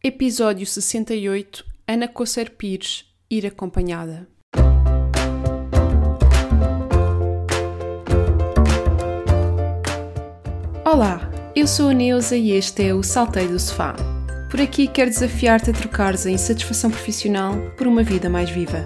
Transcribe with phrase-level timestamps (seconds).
[0.00, 4.28] Episódio 68 Ana Coceiro Pires Ir acompanhada.
[10.84, 13.96] Olá, eu sou a Neuza e este é o Salteio do Sofá.
[14.48, 18.84] Por aqui quero desafiar-te a trocares a insatisfação profissional por uma vida mais viva.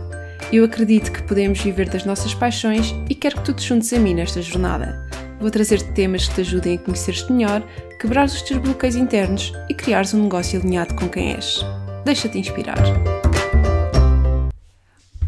[0.50, 3.98] Eu acredito que podemos viver das nossas paixões e quero que tu te juntes a
[3.98, 5.06] mim nesta jornada.
[5.42, 7.66] Vou trazer-te temas que te ajudem a conhecer-te melhor,
[8.00, 11.58] quebrar os teus bloqueios internos e criares um negócio alinhado com quem és.
[12.04, 12.78] Deixa-te inspirar.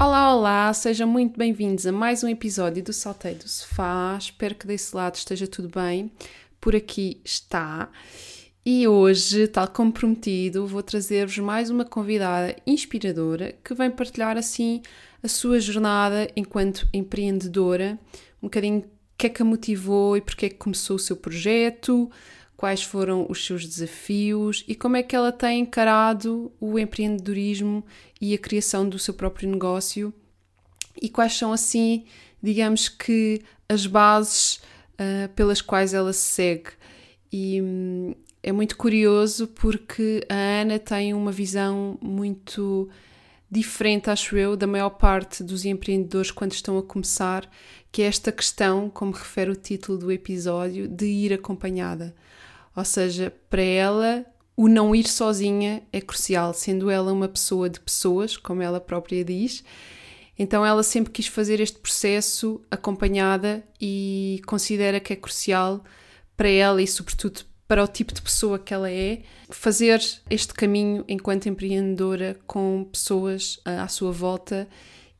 [0.01, 4.17] Olá, olá, sejam muito bem-vindos a mais um episódio do Salteio do Sofá.
[4.17, 6.13] Espero que desse lado esteja tudo bem.
[6.61, 7.91] Por aqui está.
[8.65, 14.81] E hoje, tal como prometido, vou trazer-vos mais uma convidada inspiradora que vem partilhar assim
[15.25, 17.99] a sua jornada enquanto empreendedora,
[18.41, 18.85] um bocadinho
[19.17, 22.11] que é que a motivou e porque é que começou o seu projeto,
[22.57, 24.65] quais foram os seus desafios?
[24.67, 27.85] E como é que ela tem encarado o empreendedorismo
[28.21, 30.13] e a criação do seu próprio negócio?
[31.01, 32.05] E quais são assim,
[32.43, 34.61] digamos que as bases
[34.95, 36.71] uh, pelas quais ela se segue.
[37.33, 42.89] E hum, é muito curioso porque a Ana tem uma visão muito
[43.51, 47.49] diferente, acho eu, da maior parte dos empreendedores quando estão a começar,
[47.95, 52.13] que é esta questão, como refere o título do episódio, de ir acompanhada.
[52.75, 57.79] Ou seja, para ela, o não ir sozinha é crucial, sendo ela uma pessoa de
[57.79, 59.63] pessoas, como ela própria diz.
[60.37, 65.85] Então ela sempre quis fazer este processo acompanhada e considera que é crucial
[66.37, 71.05] para ela e sobretudo para o tipo de pessoa que ela é, fazer este caminho
[71.07, 74.67] enquanto empreendedora com pessoas à sua volta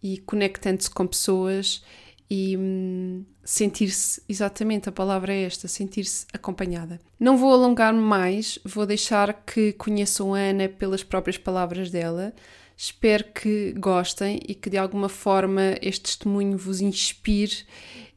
[0.03, 1.81] e conectando-se com pessoas
[2.31, 6.99] e hum, sentir-se, exatamente a palavra é esta, sentir-se acompanhada.
[7.19, 12.33] Não vou alongar-me mais, vou deixar que conheçam a Ana pelas próprias palavras dela.
[12.77, 17.65] Espero que gostem e que de alguma forma este testemunho vos inspire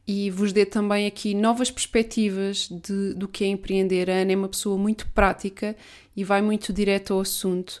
[0.06, 4.10] e vos dê também aqui novas perspectivas de, do que é empreender.
[4.10, 5.76] A Ana é uma pessoa muito prática
[6.16, 7.80] e vai muito direto ao assunto,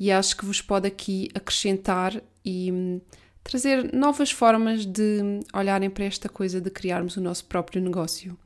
[0.00, 3.00] e acho que vos pode aqui acrescentar e hum,
[3.46, 8.36] trazer novas formas de olharem para esta coisa de criarmos o nosso próprio negócio.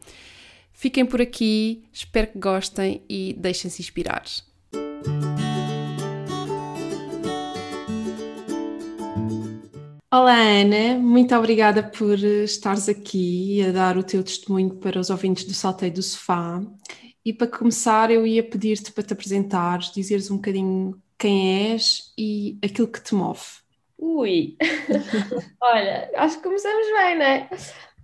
[0.73, 4.25] Fiquem por aqui, espero que gostem e deixem-se inspirar.
[10.13, 15.45] Olá Ana, muito obrigada por estares aqui a dar o teu testemunho para os ouvintes
[15.45, 16.61] do Salteio do Sofá.
[17.25, 22.59] E para começar, eu ia pedir-te para te apresentares, dizeres um bocadinho quem és e
[22.63, 23.60] aquilo que te move.
[24.01, 24.57] Ui!
[25.61, 27.49] Olha, acho que começamos bem, não é?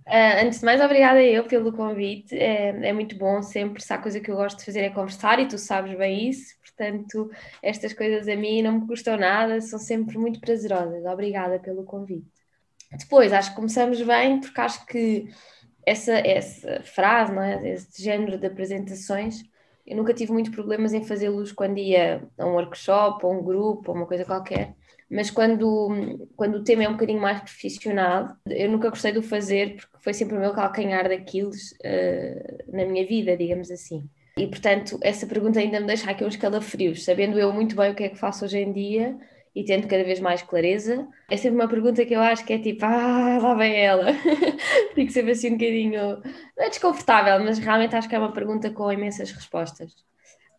[0.07, 2.37] Uh, antes de mais, obrigada eu pelo convite.
[2.37, 3.81] É, é, muito bom sempre.
[3.81, 6.55] Se há coisa que eu gosto de fazer é conversar e tu sabes bem isso.
[6.61, 7.31] Portanto,
[7.63, 11.03] estas coisas a mim não me custam nada, são sempre muito prazerosas.
[11.03, 12.31] Obrigada pelo convite.
[12.91, 15.27] Depois, acho que começamos bem porque acho que
[15.85, 17.69] essa, essa frase, não é?
[17.69, 19.43] esse género de apresentações,
[19.85, 23.91] eu nunca tive muitos problemas em fazê-los quando ia a um workshop, ou um grupo,
[23.91, 24.75] ou uma coisa qualquer
[25.09, 29.23] mas quando, quando o tema é um bocadinho mais profissional, eu nunca gostei de o
[29.23, 34.09] fazer porque foi sempre o meu calcanhar daqueles uh, na minha vida, digamos assim.
[34.37, 37.95] E portanto, essa pergunta ainda me deixa aqui uns calafrios, sabendo eu muito bem o
[37.95, 39.17] que é que faço hoje em dia
[39.55, 41.07] e tendo cada vez mais clareza.
[41.31, 44.13] É sempre uma pergunta que eu acho que é tipo, ah, lá vem ela.
[44.93, 46.21] Fico sempre assim um bocadinho,
[46.55, 49.95] não é desconfortável, mas realmente acho que é uma pergunta com imensas respostas.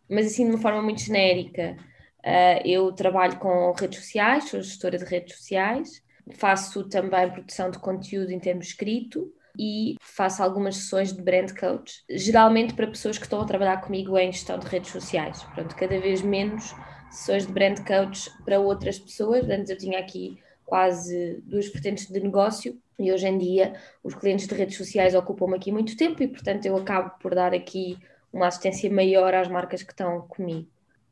[0.09, 1.77] Mas assim, de uma forma muito genérica.
[2.19, 6.03] Uh, eu trabalho com redes sociais, sou gestora de redes sociais,
[6.33, 12.03] faço também produção de conteúdo em termos escrito e faço algumas sessões de brand coach,
[12.09, 15.43] geralmente para pessoas que estão a trabalhar comigo em gestão de redes sociais.
[15.55, 16.73] Pronto, cada vez menos
[17.09, 19.49] sessões de brand coach para outras pessoas.
[19.49, 24.45] Antes eu tinha aqui quase duas vertentes de negócio e hoje em dia os clientes
[24.45, 27.97] de redes sociais ocupam-me aqui muito tempo e, portanto, eu acabo por dar aqui
[28.31, 30.67] uma assistência maior às marcas que estão comigo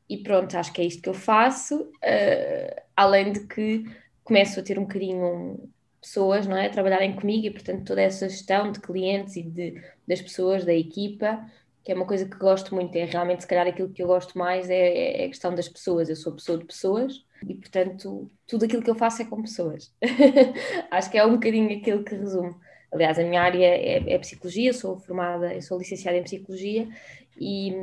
[0.09, 3.83] e pronto, acho que é isto que eu faço, uh, além de que
[4.23, 5.69] começo a ter um bocadinho
[6.01, 9.81] pessoas, não é, a trabalharem comigo e portanto toda essa gestão de clientes e de,
[10.07, 11.45] das pessoas, da equipa,
[11.83, 14.37] que é uma coisa que gosto muito, é realmente se calhar aquilo que eu gosto
[14.37, 18.65] mais é, é a questão das pessoas, eu sou pessoa de pessoas e portanto tudo
[18.65, 19.93] aquilo que eu faço é com pessoas.
[20.91, 22.55] acho que é um bocadinho aquilo que resume.
[22.91, 26.87] Aliás, a minha área é, é psicologia, sou formada, eu sou licenciada em psicologia
[27.37, 27.73] e,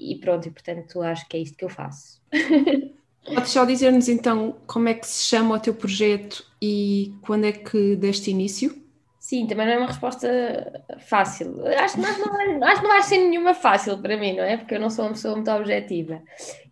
[0.00, 2.20] e pronto, e portanto acho que é isto que eu faço.
[3.24, 7.52] Podes só dizer-nos então como é que se chama o teu projeto e quando é
[7.52, 8.80] que deste início?
[9.18, 11.64] Sim, também não é uma resposta fácil.
[11.78, 14.56] Acho que, não, acho que não vai ser nenhuma fácil para mim, não é?
[14.56, 16.22] Porque eu não sou uma pessoa muito objetiva.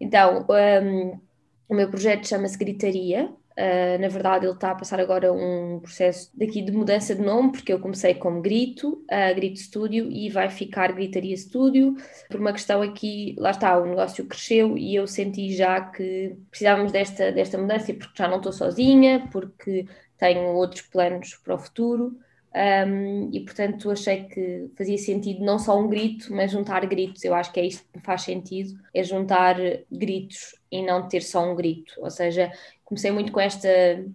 [0.01, 0.47] Então,
[0.83, 1.21] um,
[1.69, 3.31] o meu projeto chama-se Gritaria.
[3.59, 7.51] Uh, na verdade, ele está a passar agora um processo daqui de mudança de nome,
[7.51, 11.97] porque eu comecei como Grito, uh, Grito Studio, e vai ficar Gritaria Studio,
[12.31, 16.93] por uma questão aqui, lá está, o negócio cresceu e eu senti já que precisávamos
[16.93, 22.17] desta, desta mudança, porque já não estou sozinha, porque tenho outros planos para o futuro.
[22.55, 27.25] Um, e portanto achei que fazia sentido não só um grito, mas juntar gritos.
[27.25, 29.57] Eu acho que é isto que faz sentido: é juntar
[29.91, 31.95] gritos e não ter só um grito.
[31.99, 32.51] Ou seja,
[32.85, 33.69] comecei muito com esta,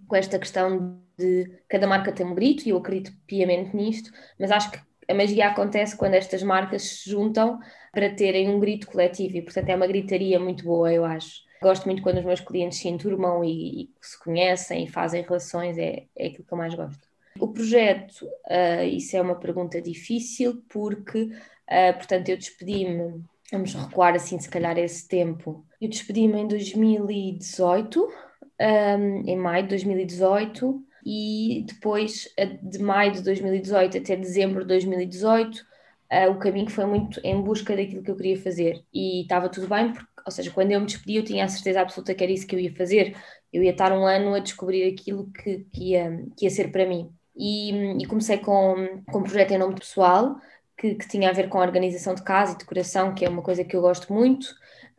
[0.06, 4.50] com esta questão de cada marca tem um grito, e eu acredito piamente nisto, mas
[4.50, 7.60] acho que a magia acontece quando estas marcas se juntam
[7.92, 11.42] para terem um grito coletivo, e portanto é uma gritaria muito boa, eu acho.
[11.62, 15.78] Gosto muito quando os meus clientes se enturmam e, e se conhecem e fazem relações,
[15.78, 17.13] é, é aquilo que eu mais gosto.
[17.44, 24.14] O projeto, uh, isso é uma pergunta difícil, porque, uh, portanto, eu despedi-me, vamos recuar
[24.14, 25.62] assim, se calhar, esse tempo.
[25.78, 33.98] Eu despedi-me em 2018, um, em maio de 2018, e depois, de maio de 2018
[33.98, 35.64] até dezembro de 2018, uh,
[36.10, 38.82] ah, o caminho foi muito em busca daquilo que eu queria fazer.
[38.90, 41.82] E estava tudo bem, porque, ou seja, quando eu me despedi, eu tinha a certeza
[41.82, 43.14] absoluta que era isso que eu ia fazer.
[43.52, 46.86] Eu ia estar um ano a descobrir aquilo que, que, ia, que ia ser para
[46.86, 50.36] mim e, e comecei com, com um projeto em nome pessoal,
[50.76, 53.42] que, que, tinha a ver com a organização de casa e decoração, que é uma
[53.42, 54.46] coisa que eu gosto muito.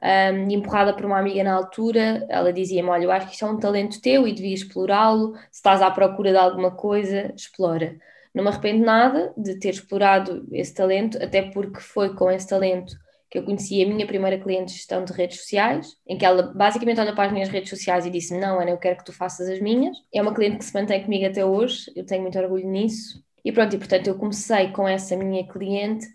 [0.02, 3.50] Um, empurrada por uma amiga na altura, ela dizia-me: Olha, eu acho que isto é
[3.50, 5.36] um talento teu e devias explorá-lo.
[5.52, 7.98] Se estás à procura de alguma coisa, explora.
[8.34, 12.96] Não me arrependo nada de ter explorado esse talento, até porque foi com esse talento
[13.36, 16.54] que eu conheci a minha primeira cliente de gestão de redes sociais, em que ela
[16.56, 19.12] basicamente olha para as minhas redes sociais e disse: Não, Ana, eu quero que tu
[19.12, 19.98] faças as minhas.
[20.14, 23.22] É uma cliente que se mantém comigo até hoje, eu tenho muito orgulho nisso.
[23.44, 26.06] E pronto, e portanto eu comecei com essa minha cliente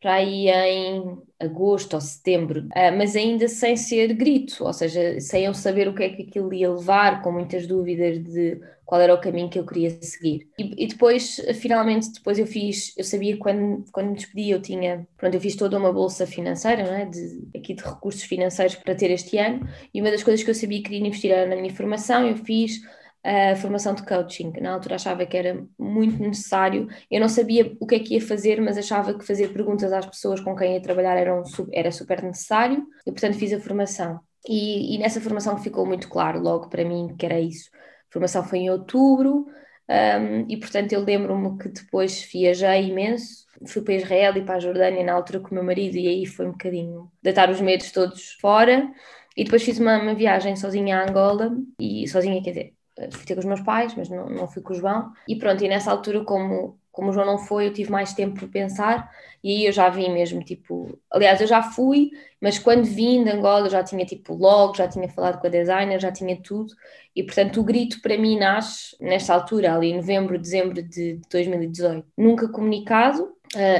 [0.00, 5.44] para aí em agosto ou setembro, ah, mas ainda sem ser grito, ou seja, sem
[5.44, 9.12] eu saber o que é que aquilo ia levar, com muitas dúvidas de qual era
[9.12, 10.48] o caminho que eu queria seguir.
[10.58, 15.06] E, e depois, finalmente, depois eu fiz, eu sabia quando, quando me despedi, eu tinha,
[15.16, 17.04] pronto, eu fiz toda uma bolsa financeira, não é?
[17.04, 20.54] de, aqui de recursos financeiros para ter este ano, e uma das coisas que eu
[20.54, 22.80] sabia que queria investir era na minha formação, eu fiz
[23.26, 24.52] a formação de coaching.
[24.60, 26.86] Na altura achava que era muito necessário.
[27.10, 30.06] Eu não sabia o que é que ia fazer, mas achava que fazer perguntas às
[30.06, 31.42] pessoas com quem ia trabalhar era, um,
[31.72, 34.20] era super necessário e, portanto, fiz a formação.
[34.48, 37.68] E, e, nessa formação ficou muito claro logo para mim que era isso.
[38.08, 39.46] A formação foi em outubro
[39.88, 43.44] um, e, portanto, eu lembro-me que depois viajei imenso.
[43.66, 46.26] Fui para Israel e para a Jordânia na altura com o meu marido e aí
[46.26, 48.88] foi um bocadinho deitar os medos todos fora.
[49.36, 52.75] E depois fiz uma, uma viagem sozinha a Angola e sozinha, quer dizer,
[53.10, 55.12] fui ter com os meus pais, mas não, não fui com o João.
[55.28, 58.38] E pronto, e nessa altura, como, como o João não foi, eu tive mais tempo
[58.38, 59.10] para pensar
[59.46, 60.98] e aí eu já vim mesmo, tipo...
[61.08, 62.10] Aliás, eu já fui,
[62.40, 65.50] mas quando vim de Angola eu já tinha, tipo, logo, já tinha falado com a
[65.50, 66.74] designer, já tinha tudo.
[67.14, 72.04] E, portanto, o grito para mim nasce nesta altura, ali em novembro, dezembro de 2018.
[72.16, 73.35] Nunca comunicado,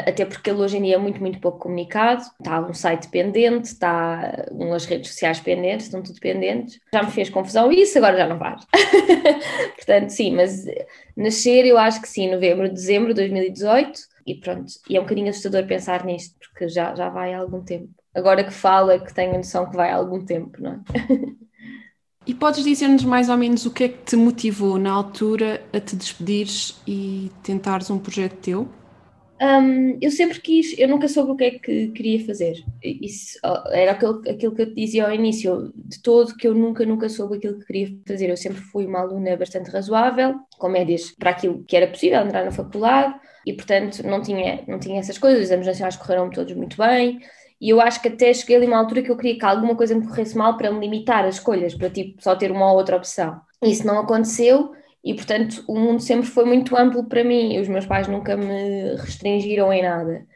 [0.06, 2.22] até porque ele hoje em dia é muito, muito pouco comunicado.
[2.22, 6.78] Está um site pendente, está umas redes sociais pendentes, estão tudo pendentes.
[6.92, 8.64] Já me fez confusão isso, agora já não faz.
[9.76, 10.64] Portanto, sim, mas
[11.16, 14.72] nascer eu acho que sim, novembro, dezembro de 2018, e pronto.
[14.88, 17.88] E é um bocadinho assustador pensar nisto, porque já, já vai há algum tempo.
[18.14, 20.80] Agora que fala, que tenho a noção que vai há algum tempo, não é?
[22.26, 25.78] E podes dizer-nos mais ou menos o que é que te motivou na altura a
[25.78, 28.68] te despedires e tentares um projeto teu?
[29.40, 32.64] Um, eu sempre quis, eu nunca soube o que é que queria fazer.
[32.82, 33.38] Isso
[33.70, 37.08] era aquilo, aquilo que eu te dizia ao início, de todo, que eu nunca, nunca
[37.08, 38.30] soube aquilo que queria fazer.
[38.30, 42.44] Eu sempre fui uma aluna bastante razoável, com médias para aquilo que era possível, entrar
[42.44, 43.14] na faculdade,
[43.44, 45.40] e portanto não tinha, não tinha essas coisas.
[45.40, 47.20] Os exames nacionais correram todos muito bem,
[47.60, 49.94] e eu acho que até cheguei ali uma altura que eu queria que alguma coisa
[49.94, 52.96] me corresse mal para me limitar as escolhas, para tipo só ter uma ou outra
[52.96, 53.38] opção.
[53.62, 54.72] Isso não aconteceu
[55.06, 58.96] e portanto o mundo sempre foi muito amplo para mim, os meus pais nunca me
[58.96, 60.26] restringiram em nada.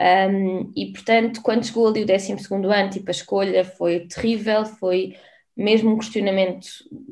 [0.00, 5.16] Um, e portanto, quando chegou ali o 12 ano, tipo, a escolha foi terrível, foi
[5.56, 6.68] mesmo um questionamento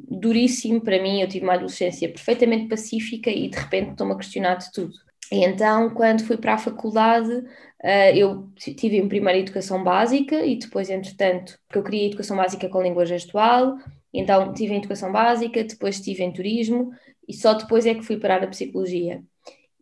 [0.09, 1.21] duríssimo para mim.
[1.21, 4.93] Eu tive uma adolescência perfeitamente pacífica e de repente estou-me a questionar de tudo.
[5.33, 10.57] E então, quando fui para a faculdade, uh, eu tive em primeiro educação básica e
[10.57, 13.77] depois, entretanto, porque eu queria educação básica com língua gestual,
[14.13, 16.93] então, tive em educação básica, depois estive em turismo
[17.29, 19.23] e só depois é que fui parar a psicologia.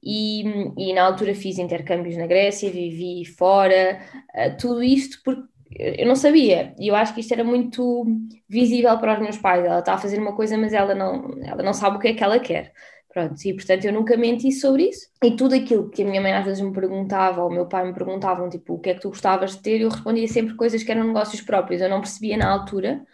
[0.02, 0.44] E,
[0.76, 4.00] e na altura fiz intercâmbios na Grécia, vivi fora,
[4.34, 8.06] uh, tudo isto porque eu não sabia, e eu acho que isto era muito
[8.48, 9.64] visível para os meus pais.
[9.64, 12.14] Ela está a fazer uma coisa, mas ela não, ela não sabe o que é
[12.14, 12.72] que ela quer.
[13.12, 15.08] Pronto, e portanto eu nunca menti sobre isso.
[15.22, 17.86] E tudo aquilo que a minha mãe às vezes me perguntava, ou o meu pai
[17.86, 20.82] me perguntavam, tipo, o que é que tu gostavas de ter, eu respondia sempre coisas
[20.82, 21.80] que eram negócios próprios.
[21.80, 23.04] Eu não percebia na altura,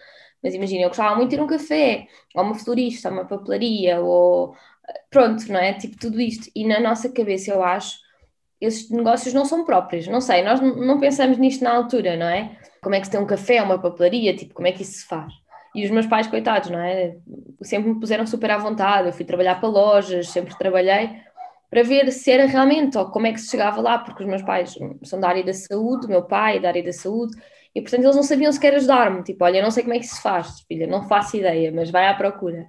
[0.44, 3.98] mas imagina, eu gostava muito de ter um café, ou uma florista, ou uma papelaria,
[4.00, 4.54] ou
[5.10, 5.72] pronto, não é?
[5.72, 6.50] Tipo, tudo isto.
[6.54, 7.98] E na nossa cabeça, eu acho,
[8.60, 10.06] esses negócios não são próprios.
[10.06, 12.58] Não sei, nós não pensamos nisto na altura, não é?
[12.82, 15.06] Como é que se tem um café, uma papelaria, tipo, como é que isso se
[15.06, 15.32] faz?
[15.74, 17.16] E os meus pais, coitados, não é?
[17.62, 19.08] Sempre me puseram super à vontade.
[19.08, 21.10] Eu fui trabalhar para lojas, sempre trabalhei
[21.70, 24.42] para ver se era realmente ou como é que se chegava lá, porque os meus
[24.42, 27.36] pais são da área da saúde, meu pai é da área da saúde,
[27.74, 29.22] e portanto eles não sabiam sequer ajudar-me.
[29.22, 31.90] Tipo, olha, eu não sei como é que se faz, filha, não faço ideia, mas
[31.90, 32.66] vai à procura.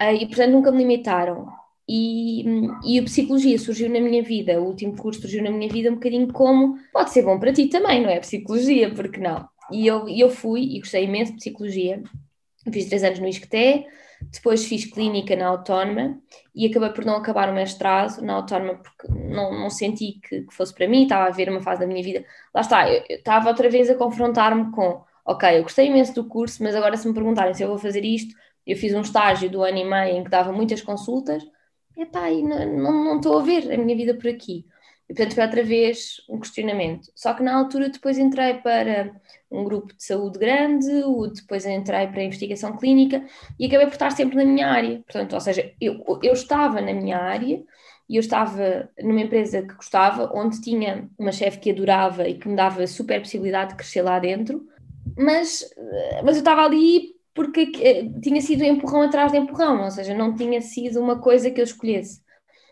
[0.00, 1.48] Uh, e portanto nunca me limitaram.
[1.88, 2.44] E,
[2.84, 5.94] e a psicologia surgiu na minha vida, o último curso surgiu na minha vida um
[5.94, 8.20] bocadinho como pode ser bom para ti também, não é?
[8.20, 9.48] Psicologia, porque não?
[9.72, 12.00] E eu, eu fui e gostei imenso de psicologia.
[12.72, 13.86] Fiz três anos no ISCTE,
[14.22, 16.20] depois fiz clínica na Autónoma
[16.54, 20.54] e acabei por não acabar o mestrado na Autónoma porque não, não senti que, que,
[20.54, 22.24] fosse para mim, estava a ver uma fase da minha vida.
[22.54, 26.24] Lá está, eu, eu estava outra vez a confrontar-me com: ok, eu gostei imenso do
[26.28, 28.34] curso, mas agora se me perguntarem se eu vou fazer isto,
[28.66, 31.42] eu fiz um estágio do ano e meio em que dava muitas consultas,
[31.96, 34.66] epá, e não, estou a ver a minha vida por aqui.
[35.08, 37.10] E portanto foi outra vez um questionamento.
[37.16, 39.12] Só que na altura depois entrei para
[39.50, 40.86] um grupo de saúde grande,
[41.34, 43.24] depois entrei para a investigação clínica
[43.58, 45.00] e acabei por estar sempre na minha área.
[45.00, 47.62] Portanto, ou seja, eu, eu estava na minha área
[48.08, 52.48] e eu estava numa empresa que gostava, onde tinha uma chefe que adorava e que
[52.48, 54.66] me dava super possibilidade de crescer lá dentro,
[55.16, 55.68] mas,
[56.24, 60.34] mas eu estava ali porque eh, tinha sido empurrão atrás de empurrão, ou seja, não
[60.34, 62.20] tinha sido uma coisa que eu escolhesse.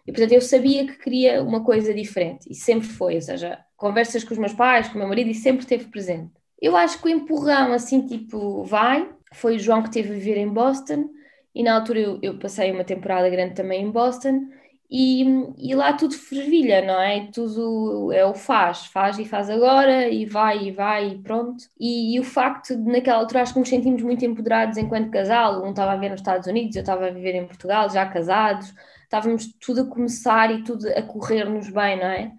[0.07, 4.25] E portanto eu sabia que queria uma coisa diferente e sempre foi, ou seja, conversas
[4.25, 6.33] com os meus pais, com o meu marido e sempre esteve presente.
[6.61, 9.09] Eu acho que o empurrão, assim, tipo, vai.
[9.33, 11.11] Foi o João que teve a viver em Boston
[11.55, 14.49] e na altura eu, eu passei uma temporada grande também em Boston
[14.91, 15.23] e,
[15.59, 17.29] e, lá tudo fervilha, não é?
[17.31, 21.63] Tudo é o faz, faz e faz agora, e vai e vai e pronto.
[21.79, 25.63] E, e, o facto de, naquela altura, acho que nos sentimos muito empoderados enquanto casal.
[25.63, 28.73] Um estava a viver nos Estados Unidos, eu estava a viver em Portugal, já casados,
[29.03, 32.33] estávamos tudo a começar e tudo a correr-nos bem, não é?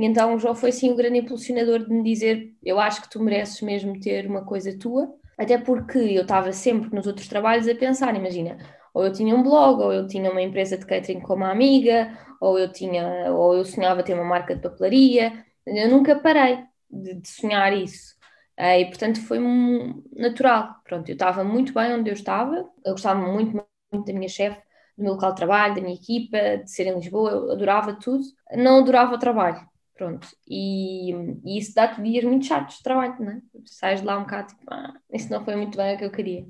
[0.00, 3.10] E então o João foi sim o grande impulsionador de me dizer: Eu acho que
[3.10, 7.68] tu mereces mesmo ter uma coisa tua, até porque eu estava sempre nos outros trabalhos
[7.68, 8.58] a pensar, imagina
[8.92, 12.16] ou eu tinha um blog, ou eu tinha uma empresa de catering com uma amiga,
[12.40, 15.44] ou eu tinha, ou eu sonhava ter uma marca de papelaria.
[15.66, 18.14] Eu nunca parei de, de sonhar isso.
[18.58, 20.74] Uh, e portanto foi um natural.
[20.84, 23.52] Pronto, eu estava muito bem onde eu estava, eu gostava muito,
[23.92, 24.60] muito da minha chefe,
[24.98, 28.24] do meu local de trabalho, da minha equipa, de ser em Lisboa, eu adorava tudo.
[28.56, 29.60] Não adorava o trabalho,
[30.00, 30.26] pronto.
[30.48, 31.12] E,
[31.44, 33.40] e isso dá-te dias muito chatos de trabalho, não é?
[33.66, 36.10] Sais de lá um bocado tipo, ah, isso não foi muito bem o que eu
[36.10, 36.46] queria.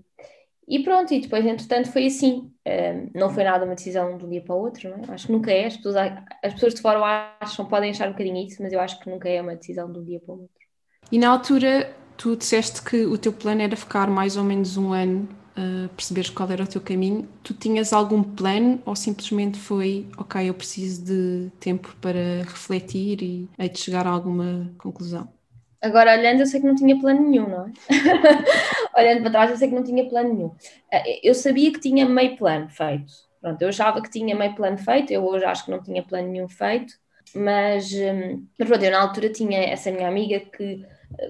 [0.69, 2.53] E pronto, e depois, entretanto, foi assim.
[3.13, 5.15] Não foi nada uma decisão de um dia para o outro, não é?
[5.15, 5.67] Acho que nunca é.
[5.67, 9.01] As pessoas, as pessoas de fora acham, podem achar um bocadinho isso, mas eu acho
[9.01, 10.61] que nunca é uma decisão de um dia para o outro.
[11.11, 14.93] E na altura, tu disseste que o teu plano era ficar mais ou menos um
[14.93, 15.29] ano,
[15.97, 17.29] perceberes qual era o teu caminho.
[17.43, 23.49] Tu tinhas algum plano ou simplesmente foi, ok, eu preciso de tempo para refletir e
[23.59, 25.29] hei de chegar a alguma conclusão?
[25.83, 27.73] Agora, olhando, eu sei que não tinha plano nenhum, não é?
[29.01, 30.55] olhando para trás, eu sei que não tinha plano nenhum.
[30.93, 33.13] Eh, eu sabia que tinha meio plano feito.
[33.41, 36.29] Pronto, eu achava que tinha meio plano feito, eu hoje acho que não tinha plano
[36.29, 36.93] nenhum feito,
[37.35, 40.85] mas, hum, mas pronto, eu na altura tinha essa minha amiga que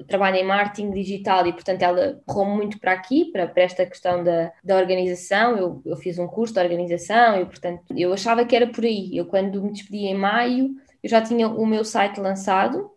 [0.06, 4.22] trabalha em marketing digital e, portanto, ela correu muito para aqui, para, para esta questão
[4.22, 5.56] da, da organização.
[5.56, 9.16] Eu, eu fiz um curso de organização e, portanto, eu achava que era por aí.
[9.16, 12.90] Eu, quando me despedi em maio, eu já tinha o meu site lançado,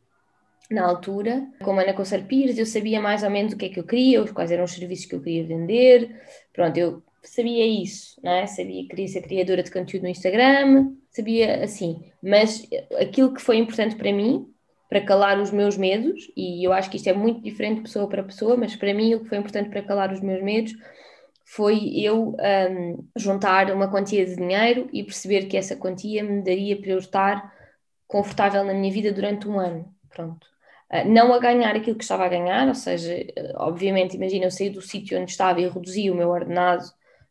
[0.72, 3.80] na altura, como Ana Concer Pires, eu sabia mais ou menos o que é que
[3.80, 6.20] eu queria, quais eram os serviços que eu queria vender,
[6.52, 8.48] pronto, eu sabia isso, não é?
[8.48, 12.68] Sabia que queria ser criadora de conteúdo no Instagram, sabia assim, mas
[13.00, 14.48] aquilo que foi importante para mim,
[14.94, 18.08] para calar os meus medos, e eu acho que isto é muito diferente de pessoa
[18.08, 20.72] para pessoa, mas para mim o que foi importante para calar os meus medos
[21.44, 22.36] foi eu
[22.70, 27.00] um, juntar uma quantia de dinheiro e perceber que essa quantia me daria para eu
[27.00, 27.52] estar
[28.06, 29.92] confortável na minha vida durante um ano.
[30.10, 30.46] Pronto.
[30.92, 34.52] Ah, não a ganhar aquilo que estava a ganhar, ou seja, ah, obviamente, imagina, eu
[34.52, 36.86] saí do sítio onde estava e reduzi o meu ordenado,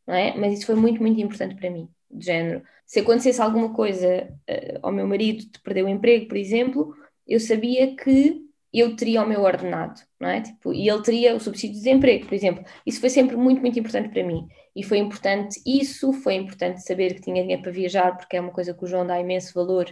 [0.04, 0.36] não é?
[0.36, 2.64] Mas isso foi muito, muito importante para mim, de género.
[2.84, 6.92] Se acontecesse alguma coisa uh, ao meu marido de perder o emprego, por exemplo,
[7.32, 8.42] eu sabia que
[8.74, 10.42] eu teria o meu ordenado, não é?
[10.42, 12.62] Tipo, e ele teria o subsídio de desemprego, por exemplo.
[12.86, 14.46] Isso foi sempre muito, muito importante para mim.
[14.76, 18.52] E foi importante isso, foi importante saber que tinha dinheiro para viajar, porque é uma
[18.52, 19.86] coisa que o João dá imenso valor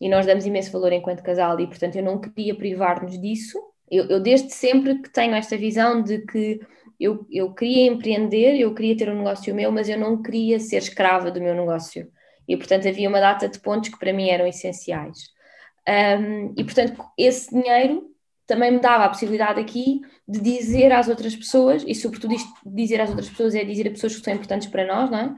[0.00, 3.56] e nós damos imenso valor enquanto casal e, portanto, eu não queria privar-nos disso.
[3.88, 6.60] Eu, eu, desde sempre que tenho esta visão de que
[6.98, 10.78] eu, eu queria empreender, eu queria ter um negócio meu, mas eu não queria ser
[10.78, 12.10] escrava do meu negócio.
[12.48, 15.30] E, portanto, havia uma data de pontos que para mim eram essenciais.
[15.88, 18.10] Um, e, portanto, esse dinheiro
[18.46, 23.00] também me dava a possibilidade aqui de dizer às outras pessoas, e sobretudo isto dizer
[23.00, 25.36] às outras pessoas é dizer a pessoas que são importantes para nós, não é?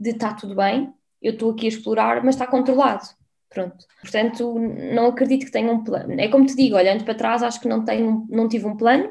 [0.00, 3.04] De está tudo bem, eu estou aqui a explorar, mas está controlado.
[3.50, 3.86] Pronto.
[4.00, 6.20] Portanto, não acredito que tenha um plano.
[6.20, 9.04] É como te digo, olhando para trás, acho que não, tenho, não tive um plano.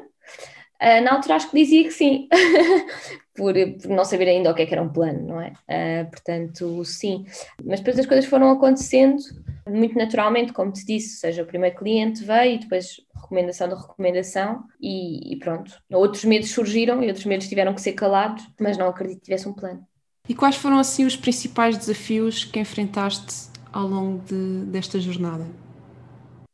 [0.80, 2.28] Uh, na altura acho que dizia que sim,
[3.34, 5.52] por, por, não saber ainda o que é que era um plano, não é?
[5.68, 7.24] Uh, portanto, sim.
[7.64, 9.22] Mas depois as coisas foram acontecendo
[9.68, 14.64] muito naturalmente, como te disse, seja, o primeiro cliente veio e depois recomendação da recomendação
[14.80, 15.72] e, e, pronto.
[15.92, 19.48] Outros medos surgiram e outros medos tiveram que ser calados, mas não acredito que tivesse
[19.48, 19.86] um plano.
[20.28, 25.46] E quais foram assim os principais desafios que enfrentaste ao longo de, desta jornada?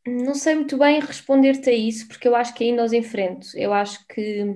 [0.07, 3.47] Não sei muito bem responder-te a isso, porque eu acho que ainda os enfrento.
[3.55, 4.55] Eu acho que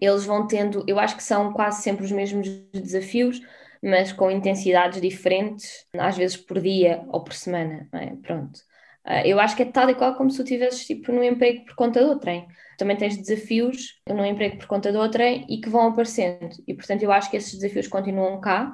[0.00, 3.40] eles vão tendo, eu acho que são quase sempre os mesmos desafios,
[3.82, 8.14] mas com intensidades diferentes, às vezes por dia ou por semana, é?
[8.22, 8.58] Pronto.
[9.04, 11.64] Ah, eu acho que é tal e qual como se tu estivesses tipo, num emprego
[11.64, 12.46] por conta do trem.
[12.76, 16.50] Também tens desafios num emprego por conta do trem e que vão aparecendo.
[16.66, 18.72] E, portanto, eu acho que esses desafios continuam cá.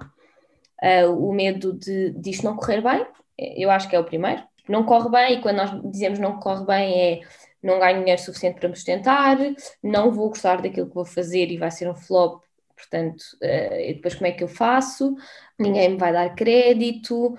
[0.83, 3.07] Uh, o medo de, de isto não correr bem,
[3.39, 4.43] eu acho que é o primeiro.
[4.69, 7.21] Não corre bem, e quando nós dizemos não corre bem, é
[7.63, 9.39] não ganho dinheiro suficiente para me sustentar,
[9.83, 12.43] não vou gostar daquilo que vou fazer e vai ser um flop,
[12.77, 15.15] portanto, uh, depois como é que eu faço?
[15.59, 17.37] Ninguém me vai dar crédito.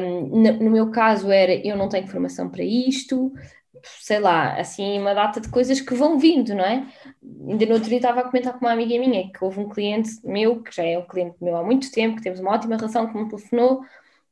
[0.00, 3.32] Um, no, no meu caso era eu não tenho formação para isto,
[4.00, 6.86] sei lá, assim, uma data de coisas que vão vindo, não é?
[7.48, 10.10] Ainda no outro dia estava a comentar com uma amiga minha que houve um cliente
[10.24, 13.06] meu, que já é um cliente meu há muito tempo, que temos uma ótima relação,
[13.06, 13.82] que me telefonou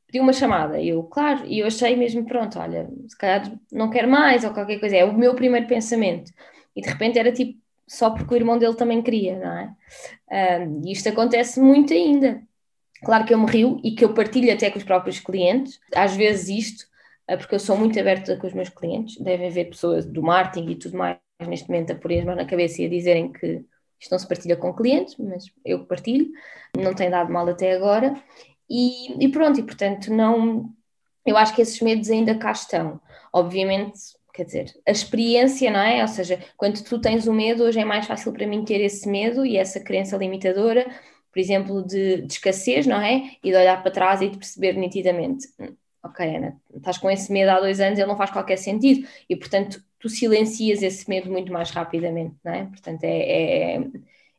[0.07, 0.79] pediu uma chamada.
[0.79, 4.51] E eu, claro, e eu achei mesmo, pronto, olha, se calhar não quero mais ou
[4.51, 4.95] qualquer coisa.
[4.95, 6.31] É o meu primeiro pensamento.
[6.75, 10.59] E de repente era tipo, só porque o irmão dele também queria, não é?
[10.59, 12.41] Um, e isto acontece muito ainda.
[13.03, 16.15] Claro que eu me rio e que eu partilho até com os próprios clientes, às
[16.15, 16.85] vezes isto,
[17.27, 20.71] ah, porque eu sou muito aberta com os meus clientes, devem haver pessoas do marketing
[20.71, 23.63] e tudo mais neste momento a pôr as mãos na cabeça e a dizerem que
[23.99, 26.27] isto não se partilha com clientes, mas eu partilho,
[26.75, 28.15] não tem dado mal até agora,
[28.69, 30.73] e, e pronto, e portanto, não.
[31.25, 33.01] Eu acho que esses medos ainda cá estão.
[33.33, 33.99] Obviamente,
[34.33, 36.01] quer dizer, a experiência, não é?
[36.01, 39.09] Ou seja, quando tu tens o medo, hoje é mais fácil para mim ter esse
[39.09, 40.85] medo e essa crença limitadora,
[41.31, 43.31] por exemplo, de, de escassez, não é?
[43.43, 45.47] E de olhar para trás e de perceber nitidamente.
[45.59, 49.07] Hum, ok, Ana, estás com esse medo há dois anos, ele não faz qualquer sentido.
[49.29, 52.65] E, portanto, tu silencias esse medo muito mais rapidamente, não é?
[52.65, 53.83] Portanto, é, é,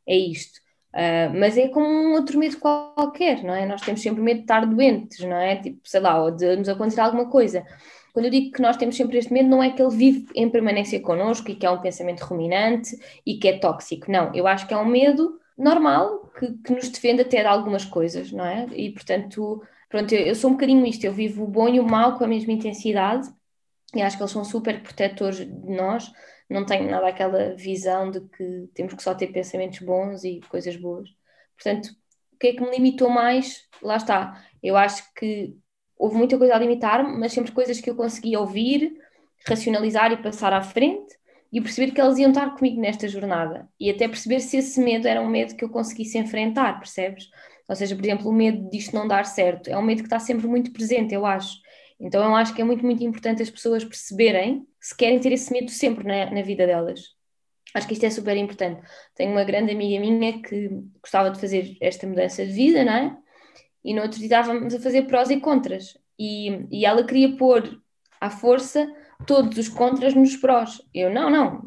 [0.07, 0.61] é isto.
[0.95, 3.67] Uh, mas é como um outro medo qualquer, não é?
[3.67, 5.57] Nós temos sempre medo de estar doentes, não é?
[5.57, 7.65] Tipo, sei lá, ou de nos acontecer alguma coisa.
[8.13, 10.49] Quando eu digo que nós temos sempre este medo, não é que ele vive em
[10.49, 14.11] permanência connosco e que é um pensamento ruminante e que é tóxico.
[14.11, 17.85] Não, eu acho que é um medo normal que, que nos defende até de algumas
[17.85, 18.67] coisas, não é?
[18.73, 21.85] E portanto, pronto, eu, eu sou um bocadinho isto, eu vivo o bom e o
[21.85, 23.29] mal com a mesma intensidade
[23.95, 26.11] e acho que eles são super protetores de nós
[26.49, 30.77] não tenho nada aquela visão de que temos que só ter pensamentos bons e coisas
[30.77, 31.09] boas.
[31.57, 31.91] Portanto,
[32.33, 33.69] o que é que me limitou mais?
[33.83, 34.43] Lá está.
[34.63, 35.57] Eu acho que
[35.99, 38.97] houve muita coisa a limitar-me, mas sempre coisas que eu conseguia ouvir,
[39.47, 41.19] racionalizar e passar à frente
[41.53, 45.09] e perceber que elas iam estar comigo nesta jornada e até perceber se esse medo
[45.09, 47.29] era um medo que eu conseguisse enfrentar, percebes?
[47.69, 50.19] Ou seja, por exemplo, o medo disto não dar certo é um medo que está
[50.19, 51.59] sempre muito presente, eu acho.
[52.01, 55.53] Então eu acho que é muito, muito importante as pessoas perceberem se querem ter esse
[55.53, 57.17] medo sempre na, na vida delas.
[57.75, 58.81] Acho que isto é super importante.
[59.15, 60.71] Tenho uma grande amiga minha que
[61.03, 63.17] gostava de fazer esta mudança de vida, não é?
[63.85, 65.97] E no outro dia estávamos a fazer prós e contras.
[66.19, 67.81] E, e ela queria pôr
[68.21, 68.91] à força
[69.27, 70.81] todos os contras nos prós.
[70.95, 71.63] Eu, não, não,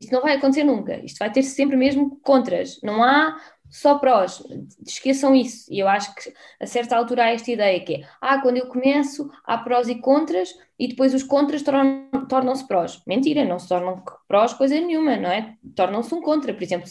[0.00, 0.96] isto não vai acontecer nunca.
[1.04, 2.78] Isto vai ter sempre mesmo contras.
[2.82, 3.36] Não há
[3.70, 4.42] só prós,
[4.86, 5.72] esqueçam isso.
[5.72, 8.66] E eu acho que a certa altura há esta ideia que é, ah, quando eu
[8.68, 13.02] começo há prós e contras e depois os contras tornam-se tornam prós.
[13.06, 15.56] Mentira, não se tornam prós coisa nenhuma, não é?
[15.74, 16.54] Tornam-se um contra.
[16.54, 16.86] Por exemplo,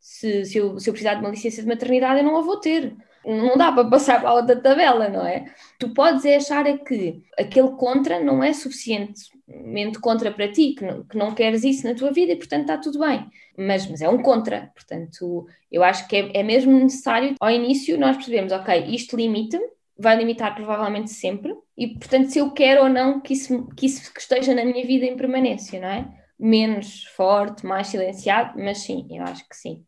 [0.00, 2.58] se, se, eu, se eu precisar de uma licença de maternidade, eu não a vou
[2.58, 5.46] ter não dá para passar para a outra tabela, não é?
[5.78, 10.84] Tu podes é achar é que aquele contra não é suficientemente contra para ti, que
[10.84, 13.28] não, que não queres isso na tua vida e portanto está tudo bem.
[13.58, 17.98] Mas, mas é um contra, portanto eu acho que é, é mesmo necessário ao início
[17.98, 19.66] nós percebemos, ok, isto limita-me,
[19.98, 24.12] vai limitar provavelmente sempre e portanto se eu quero ou não que isso, que isso
[24.16, 26.08] esteja na minha vida em permanência, não é?
[26.38, 29.84] Menos forte, mais silenciado, mas sim, eu acho que sim.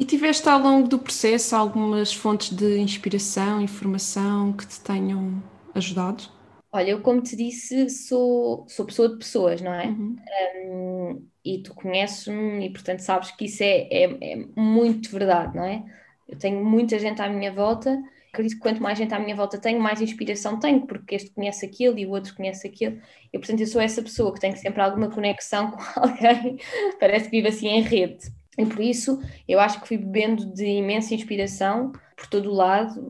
[0.00, 5.42] E tiveste ao longo do processo algumas fontes de inspiração, informação que te tenham
[5.74, 6.24] ajudado?
[6.72, 9.88] Olha, eu como te disse, sou, sou pessoa de pessoas, não é?
[9.88, 10.16] Uhum.
[10.64, 15.64] Um, e tu conheces-me e portanto sabes que isso é, é, é, muito verdade, não
[15.64, 15.84] é?
[16.26, 19.58] Eu tenho muita gente à minha volta Acredito que quanto mais gente à minha volta
[19.58, 22.96] tenho, mais inspiração tenho, porque este conhece aquilo e o outro conhece aquilo.
[23.32, 26.56] E, portanto, eu sou essa pessoa que tem sempre alguma conexão com alguém,
[27.00, 28.30] parece que vive assim em rede.
[28.58, 33.00] E por isso, eu acho que fui bebendo de imensa inspiração por todo o lado,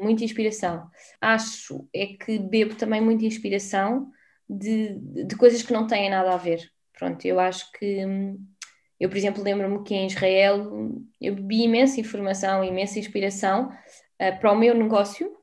[0.00, 0.88] muita inspiração.
[1.20, 4.10] Acho é que bebo também muita inspiração
[4.48, 6.60] de, de coisas que não têm nada a ver.
[6.96, 8.06] Pronto, eu acho que
[9.02, 14.52] eu, por exemplo, lembro-me que em Israel eu bebi imensa informação, imensa inspiração uh, para
[14.52, 15.36] o meu negócio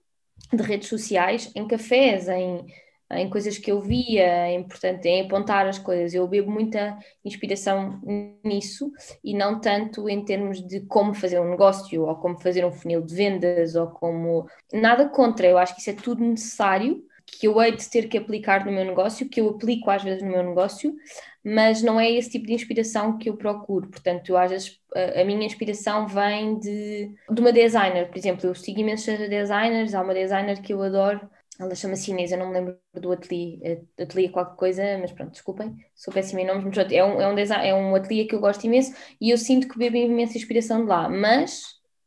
[0.53, 2.65] de redes sociais, em cafés, em,
[3.11, 6.13] em coisas que eu via, em, portanto, em apontar as coisas.
[6.13, 7.99] Eu bebo muita inspiração
[8.43, 8.91] nisso
[9.23, 13.01] e não tanto em termos de como fazer um negócio ou como fazer um funil
[13.01, 14.47] de vendas ou como.
[14.71, 18.17] Nada contra, eu acho que isso é tudo necessário que eu hei de ter que
[18.17, 20.95] aplicar no meu negócio, que eu aplico às vezes no meu negócio,
[21.43, 23.87] mas não é esse tipo de inspiração que eu procuro.
[23.87, 28.47] Portanto, eu, às vezes a, a minha inspiração vem de, de uma designer, por exemplo,
[28.47, 32.47] eu sigo imensas designers, há uma designer que eu adoro, ela chama-se Inês, eu não
[32.47, 36.63] me lembro do ateliê, é, ateliê qualquer coisa, mas pronto, desculpem, sou péssima em nomes,
[36.63, 39.37] mas é um, é um, design, é um ateliê que eu gosto imenso e eu
[39.37, 41.63] sinto que bebo imensa inspiração de lá, mas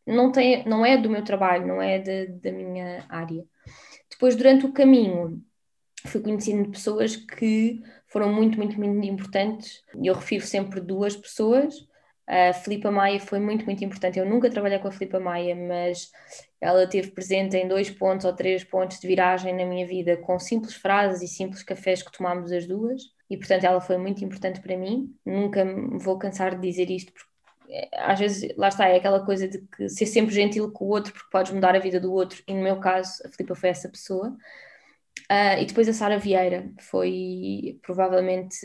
[0.07, 3.45] não, tem, não é do meu trabalho, não é de, da minha área.
[4.11, 5.43] Depois, durante o caminho,
[6.07, 9.83] fui conhecendo pessoas que foram muito, muito, muito importantes.
[10.01, 11.75] E eu refiro sempre duas pessoas.
[12.27, 14.19] A Filipa Maia foi muito, muito importante.
[14.19, 16.11] Eu nunca trabalhei com a Filipa Maia, mas
[16.61, 20.39] ela esteve presente em dois pontos ou três pontos de viragem na minha vida, com
[20.39, 23.03] simples frases e simples cafés que tomámos as duas.
[23.29, 25.15] E, portanto, ela foi muito importante para mim.
[25.27, 27.33] Nunca me vou cansar de dizer isto, porque
[27.69, 30.89] eh, às vezes, lá está, é aquela coisa de que ser sempre gentil com o
[30.89, 33.71] outro, porque podes mudar a vida do outro, e no meu caso, a Filipa foi
[33.71, 34.37] essa pessoa.
[35.31, 38.59] Uh, e depois a Sara Vieira foi provavelmente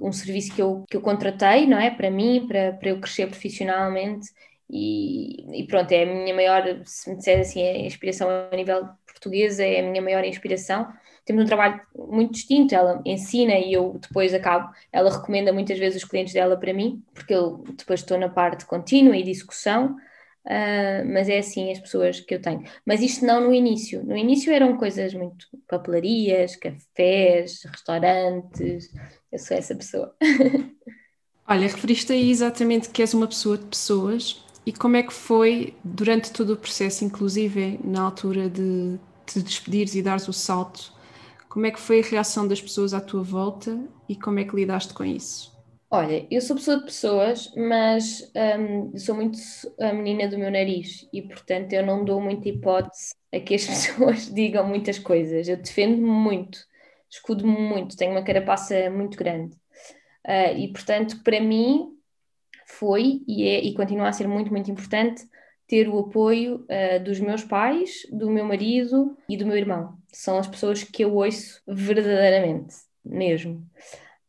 [0.00, 1.90] um serviço que eu, que eu contratei, não é?
[1.90, 4.28] Para mim, para, para eu crescer profissionalmente.
[4.68, 8.88] E, e pronto, é a minha maior, se me disser assim, a inspiração a nível
[9.06, 10.88] português, é a minha maior inspiração.
[11.24, 16.02] Temos um trabalho muito distinto, ela ensina e eu depois acabo, ela recomenda muitas vezes
[16.02, 19.96] os clientes dela para mim, porque eu depois estou na parte contínua e discussão,
[20.44, 22.64] Uh, mas é assim as pessoas que eu tenho.
[22.84, 24.04] Mas isto não no início.
[24.04, 28.90] No início eram coisas muito papelarias, cafés, restaurantes.
[29.30, 30.14] Eu sou essa pessoa.
[31.46, 35.74] Olha, referiste aí exatamente que és uma pessoa de pessoas e como é que foi
[35.84, 40.92] durante todo o processo, inclusive na altura de te despedires e dares o salto,
[41.48, 43.78] como é que foi a reação das pessoas à tua volta
[44.08, 45.52] e como é que lidaste com isso?
[45.94, 49.38] Olha, eu sou pessoa de pessoas, mas um, sou muito
[49.78, 53.66] a menina do meu nariz e, portanto, eu não dou muita hipótese a que as
[53.68, 55.48] pessoas digam muitas coisas.
[55.48, 56.60] Eu defendo-me muito,
[57.10, 59.54] escudo-me muito, tenho uma carapaça muito grande.
[60.26, 61.90] Uh, e, portanto, para mim
[62.66, 65.28] foi e, é, e continua a ser muito, muito importante
[65.68, 69.98] ter o apoio uh, dos meus pais, do meu marido e do meu irmão.
[70.10, 73.62] São as pessoas que eu ouço verdadeiramente, mesmo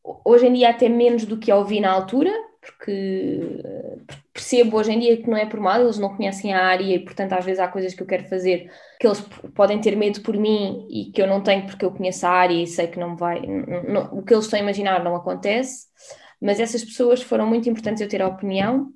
[0.03, 3.61] hoje em dia até menos do que ouvi na altura, porque
[4.33, 6.99] percebo hoje em dia que não é por mal, eles não conhecem a área e,
[6.99, 9.21] portanto, às vezes há coisas que eu quero fazer que eles
[9.53, 12.53] podem ter medo por mim e que eu não tenho porque eu conheço a área
[12.53, 13.41] e sei que não vai.
[13.41, 15.87] Não, o que eles estão a imaginar não acontece,
[16.41, 18.91] mas essas pessoas foram muito importantes eu ter a opinião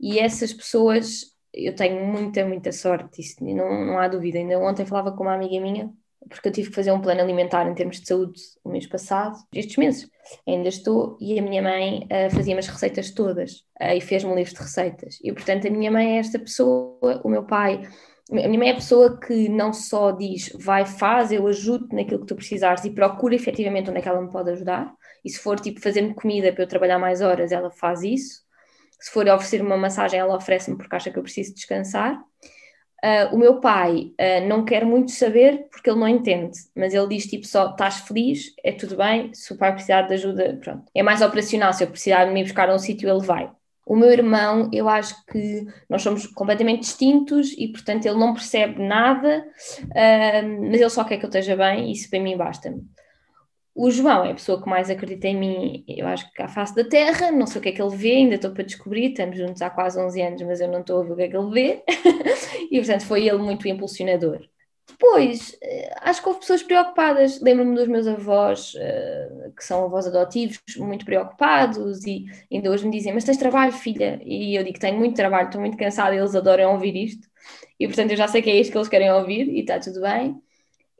[0.00, 4.38] e essas pessoas eu tenho muita, muita sorte, isso não, não há dúvida.
[4.38, 5.92] Ainda ontem falava com uma amiga minha
[6.28, 9.36] porque eu tive que fazer um plano alimentar em termos de saúde o mês passado,
[9.54, 10.08] estes meses.
[10.46, 14.34] Ainda estou, e a minha mãe uh, fazia-me as receitas todas uh, e fez-me um
[14.34, 15.18] livro de receitas.
[15.22, 17.82] E portanto, a minha mãe é esta pessoa, o meu pai.
[18.30, 22.20] A minha mãe é a pessoa que não só diz vai, faz, eu ajudo naquilo
[22.20, 24.92] que tu precisares e procura efetivamente onde é que ela me pode ajudar.
[25.24, 28.42] E se for tipo fazer-me comida para eu trabalhar mais horas, ela faz isso.
[28.98, 32.22] Se for oferecer-me uma massagem, ela oferece-me porque acha que eu preciso descansar.
[33.04, 37.08] Uh, o meu pai uh, não quer muito saber porque ele não entende, mas ele
[37.08, 40.84] diz tipo só: estás feliz, é tudo bem, se o pai precisar de ajuda, pronto.
[40.94, 43.50] É mais operacional, se eu precisar de me buscar a um sítio, ele vai.
[43.84, 48.80] O meu irmão, eu acho que nós somos completamente distintos e, portanto, ele não percebe
[48.80, 49.44] nada,
[49.80, 52.82] uh, mas ele só quer que eu esteja bem e isso para mim basta-me.
[53.74, 56.74] O João é a pessoa que mais acredita em mim, eu acho que à face
[56.74, 59.36] da Terra, não sei o que é que ele vê, ainda estou para descobrir, estamos
[59.38, 61.36] juntos há quase 11 anos, mas eu não estou a ver o que é que
[61.36, 61.84] ele vê,
[62.70, 64.40] e portanto foi ele muito impulsionador.
[64.86, 70.06] Depois, eh, acho que houve pessoas preocupadas, lembro-me dos meus avós, eh, que são avós
[70.06, 74.20] adotivos, muito preocupados, e ainda hoje me dizem, mas tens trabalho, filha?
[74.24, 77.26] E eu digo, tenho muito trabalho, estou muito cansada, eles adoram ouvir isto,
[77.80, 80.00] e portanto eu já sei que é isto que eles querem ouvir, e está tudo
[80.02, 80.36] bem.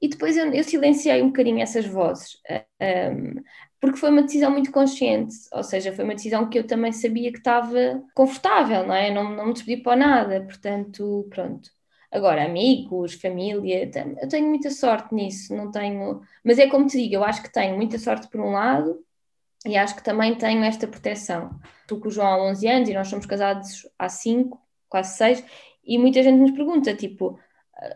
[0.02, 2.36] E depois eu, eu silenciei um bocadinho essas vozes,
[2.80, 3.40] um,
[3.80, 7.30] porque foi uma decisão muito consciente, ou seja, foi uma decisão que eu também sabia
[7.30, 9.12] que estava confortável, não é?
[9.12, 11.70] Não, não me despedi para nada, portanto, pronto.
[12.10, 16.20] Agora, amigos, família, eu tenho muita sorte nisso, não tenho.
[16.44, 18.98] Mas é como te digo, eu acho que tenho muita sorte por um lado
[19.64, 21.58] e acho que também tenho esta proteção.
[21.80, 25.44] Estou com o João há 11 anos e nós somos casados há 5, quase 6,
[25.84, 27.38] e muita gente nos pergunta, tipo,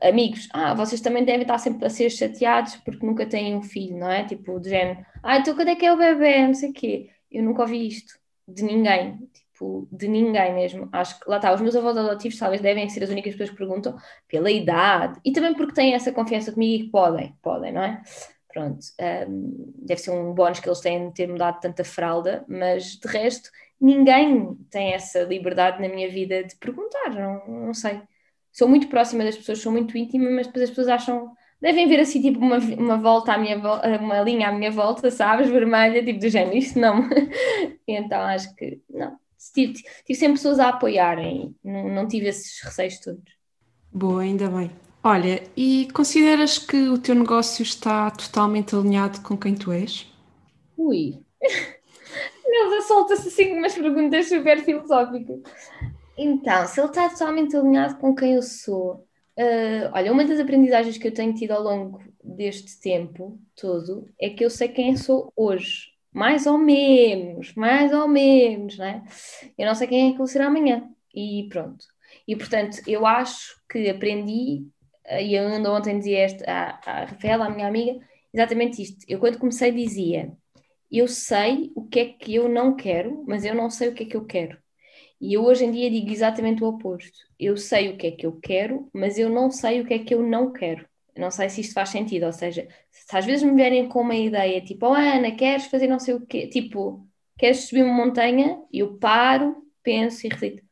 [0.02, 3.96] amigos, ah, vocês também devem estar sempre a ser chateados porque nunca têm um filho,
[3.96, 4.24] não é?
[4.24, 6.46] Tipo, de género, ah, então quando é que é o bebê?
[6.46, 7.10] Não sei o quê.
[7.30, 9.18] Eu nunca ouvi isto de ninguém
[9.56, 10.88] tipo, de ninguém mesmo.
[10.92, 13.56] Acho que lá está, os meus avós adotivos talvez devem ser as únicas pessoas que
[13.56, 13.96] perguntam
[14.28, 18.02] pela idade e também porque têm essa confiança comigo e que podem, podem, não é?
[18.52, 18.78] Pronto,
[19.28, 23.08] um, deve ser um bónus que eles têm de ter mudado tanta fralda, mas de
[23.08, 28.00] resto, ninguém tem essa liberdade na minha vida de perguntar, não, não sei.
[28.56, 32.00] Sou muito próxima das pessoas, sou muito íntima, mas depois as pessoas acham devem ver
[32.00, 36.18] assim, tipo, uma, uma volta à minha uma linha à minha volta, sabes, vermelha, tipo
[36.18, 37.06] do género, isto não.
[37.86, 39.18] então acho que não,
[39.52, 39.74] tive,
[40.06, 43.22] tive sempre pessoas a apoiarem, não, não tive esses receios todos.
[43.92, 44.70] Boa, ainda bem.
[45.04, 50.10] Olha, e consideras que o teu negócio está totalmente alinhado com quem tu és?
[50.78, 51.20] Ui,
[52.48, 55.40] Nelsa solta-se assim umas perguntas super filosóficas.
[56.16, 59.06] Então, se ele está totalmente alinhado com quem eu sou,
[59.38, 64.30] uh, olha, uma das aprendizagens que eu tenho tido ao longo deste tempo todo é
[64.30, 69.04] que eu sei quem eu sou hoje mais ou menos, mais ou menos, né?
[69.58, 70.88] Eu não sei quem é que vou ser amanhã.
[71.14, 71.84] E pronto.
[72.26, 74.66] E portanto, eu acho que aprendi,
[75.20, 78.00] e eu ainda ontem dizia esta, à, à Rafaela, a minha amiga,
[78.32, 79.04] exatamente isto.
[79.06, 80.32] Eu quando comecei dizia,
[80.90, 84.04] eu sei o que é que eu não quero, mas eu não sei o que
[84.04, 84.58] é que eu quero.
[85.20, 87.18] E eu hoje em dia digo exatamente o oposto.
[87.38, 89.98] Eu sei o que é que eu quero, mas eu não sei o que é
[89.98, 90.86] que eu não quero.
[91.16, 94.14] Não sei se isto faz sentido, ou seja, se às vezes me vierem com uma
[94.14, 97.06] ideia tipo, oh Ana, queres fazer não sei o quê, tipo,
[97.38, 98.60] queres subir uma montanha?
[98.70, 100.62] Eu paro, penso e reflito,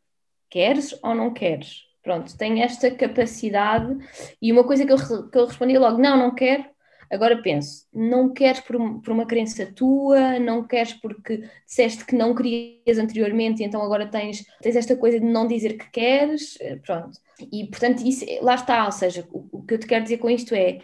[0.51, 1.85] queres ou não queres?
[2.03, 3.97] Pronto, tenho esta capacidade
[4.41, 6.67] e uma coisa que eu, que eu respondi logo, não, não quero,
[7.11, 12.35] Agora penso, não queres por, por, uma crença tua, não queres porque disseste que não
[12.35, 17.19] querias anteriormente, então agora tens, tens esta coisa de não dizer que queres, eh, pronto.
[17.53, 20.31] E portanto, isso, lá está, ou seja, o, o que eu te quero dizer com
[20.31, 20.81] isto é,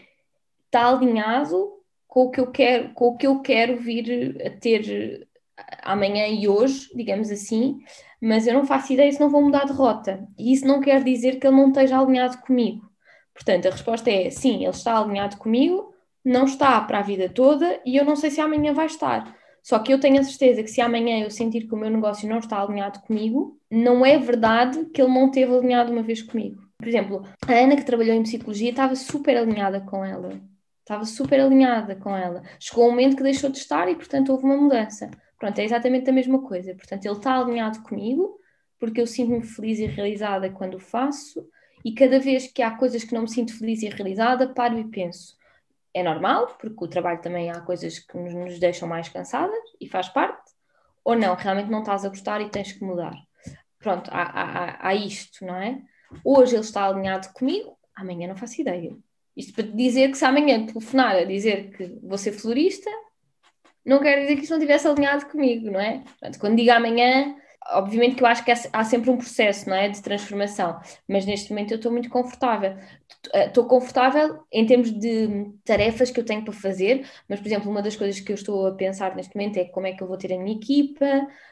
[0.67, 5.29] está alinhado com o que eu quero, com o que eu quero vir a ter
[5.83, 7.81] amanhã e hoje, digamos assim,
[8.21, 10.27] mas eu não faço ideia se não vou mudar de rota.
[10.39, 12.91] E isso não quer dizer que ele não esteja alinhado comigo.
[13.33, 15.90] Portanto, a resposta é sim, ele está alinhado comigo,
[16.25, 19.37] não está para a vida toda e eu não sei se amanhã vai estar.
[19.63, 22.29] Só que eu tenho a certeza que se amanhã eu sentir que o meu negócio
[22.29, 26.63] não está alinhado comigo, não é verdade que ele não teve alinhado uma vez comigo.
[26.79, 30.41] Por exemplo, a Ana que trabalhou em psicologia estava super alinhada com ela.
[30.81, 32.43] Estava super alinhada com ela.
[32.59, 35.11] Chegou um momento que deixou de estar e, portanto, houve uma mudança.
[35.39, 36.75] Pronto, é exatamente a mesma coisa.
[36.75, 38.39] Portanto, ele está alinhado comigo
[38.79, 41.47] porque eu sinto-me feliz e realizada quando o faço
[41.85, 44.85] e cada vez que há coisas que não me sinto feliz e realizada, paro e
[44.85, 45.39] penso
[45.93, 49.89] é normal, porque o trabalho também há coisas que nos, nos deixam mais cansadas e
[49.89, 50.53] faz parte,
[51.05, 53.15] ou não, realmente não estás a gostar e tens que mudar.
[53.79, 55.81] Pronto, há, há, há isto, não é?
[56.25, 58.97] Hoje ele está alinhado comigo, amanhã não faço ideia.
[59.37, 62.91] Isto para te dizer que se amanhã telefonar a dizer que vou ser florista,
[63.85, 66.01] não quer dizer que isto não estivesse alinhado comigo, não é?
[66.01, 67.37] Portanto, quando digo amanhã,
[67.73, 71.51] obviamente que eu acho que há sempre um processo, não é, de transformação, mas neste
[71.51, 72.77] momento eu estou muito confortável.
[73.35, 77.83] Estou confortável em termos de tarefas que eu tenho para fazer, mas, por exemplo, uma
[77.83, 80.17] das coisas que eu estou a pensar neste momento é como é que eu vou
[80.17, 81.05] ter a minha equipa,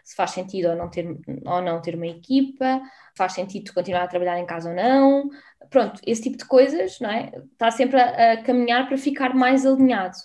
[0.05, 1.07] se faz sentido ou não ter,
[1.45, 2.81] ou não ter uma equipa,
[3.17, 5.29] faz sentido continuar a trabalhar em casa ou não.
[5.71, 7.33] Pronto, esse tipo de coisas, não é?
[7.53, 10.17] Está sempre a, a caminhar para ficar mais alinhado.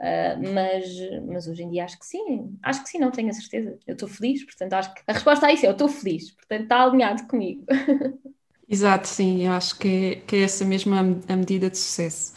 [0.00, 0.86] Uh, mas,
[1.28, 3.78] mas hoje em dia acho que sim, acho que sim, não tenho a certeza.
[3.86, 6.62] Eu estou feliz, portanto acho que a resposta a isso é eu estou feliz, portanto
[6.62, 7.64] está alinhado comigo.
[8.66, 12.32] Exato, sim, eu acho que é, que é essa mesma a medida de sucesso.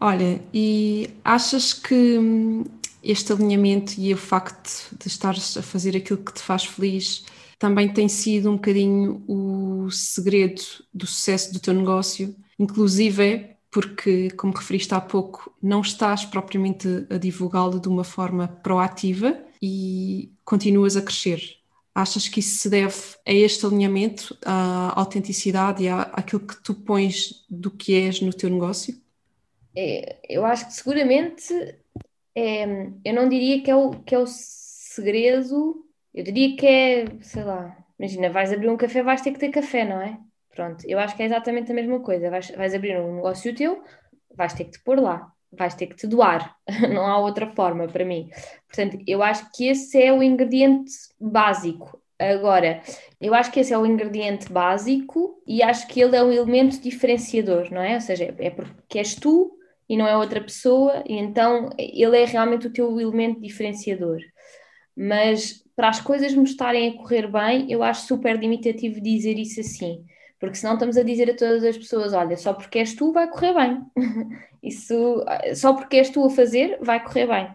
[0.00, 2.64] Olha, e achas que hum,
[3.02, 7.24] este alinhamento e o facto de estares a fazer aquilo que te faz feliz
[7.58, 14.52] também tem sido um bocadinho o segredo do sucesso do teu negócio, inclusive porque, como
[14.52, 21.02] referiste há pouco, não estás propriamente a divulgá-lo de uma forma proativa e continuas a
[21.02, 21.40] crescer.
[21.92, 22.94] Achas que isso se deve
[23.26, 28.32] a este alinhamento, à autenticidade e à, àquilo que tu pões do que és no
[28.32, 28.96] teu negócio?
[29.76, 31.52] É, eu acho que seguramente
[32.32, 35.84] é, eu não diria que é, o, que é o segredo,
[36.14, 39.48] eu diria que é, sei lá, imagina, vais abrir um café, vais ter que ter
[39.48, 40.16] café, não é?
[40.54, 42.30] Pronto, eu acho que é exatamente a mesma coisa.
[42.30, 43.82] Vais, vais abrir um negócio teu,
[44.34, 46.56] vais ter que te pôr lá, vais ter que te doar.
[46.92, 48.30] Não há outra forma para mim.
[48.68, 52.00] Portanto, eu acho que esse é o ingrediente básico.
[52.18, 52.80] Agora,
[53.20, 56.80] eu acho que esse é o ingrediente básico e acho que ele é um elemento
[56.80, 57.94] diferenciador, não é?
[57.94, 62.24] Ou seja, é porque és tu e não é outra pessoa, e então ele é
[62.24, 64.20] realmente o teu elemento diferenciador.
[64.96, 69.60] Mas para as coisas me estarem a correr bem, eu acho super limitativo dizer isso
[69.60, 70.04] assim,
[70.38, 73.28] porque senão estamos a dizer a todas as pessoas: olha, só porque és tu vai
[73.28, 73.82] correr bem,
[74.62, 77.46] isso só porque és tu a fazer vai correr bem.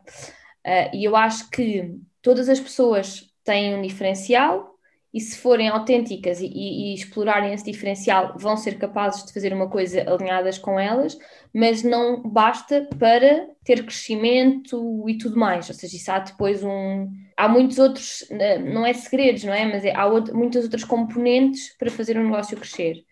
[0.65, 4.69] Uh, e eu acho que todas as pessoas têm um diferencial
[5.13, 9.51] e se forem autênticas e, e, e, explorarem esse diferencial, vão ser capazes de fazer
[9.51, 11.17] uma coisa alinhadas com elas,
[11.53, 15.67] mas não basta para ter crescimento e tudo mais.
[15.67, 17.11] Ou seja, isso há depois um.
[17.39, 18.25] Há muitos outros,
[18.65, 19.65] não é segredos, não é?
[19.65, 23.05] Mas é, há outro, muitas outras componentes para fazer um negócio crescer.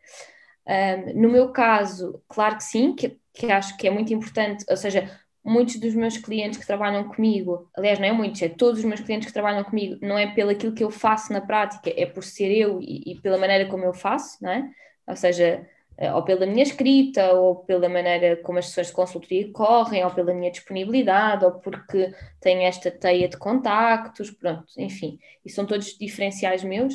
[0.67, 4.75] Um, no meu caso, claro que sim, que, que acho que é muito importante, ou
[4.75, 5.09] seja,
[5.45, 8.99] muitos dos meus clientes que trabalham comigo, aliás, não é muitos, é todos os meus
[8.99, 12.21] clientes que trabalham comigo, não é pelo aquilo que eu faço na prática, é por
[12.21, 14.69] ser eu e, e pela maneira como eu faço, não é?
[15.07, 15.65] Ou seja, eh,
[16.13, 20.33] ou pela minha escrita, ou pela maneira como as sessões de consultoria correm, ou pela
[20.33, 26.63] minha disponibilidade, ou porque tenho esta teia de contactos, pronto, enfim, e são todos diferenciais
[26.63, 26.93] meus,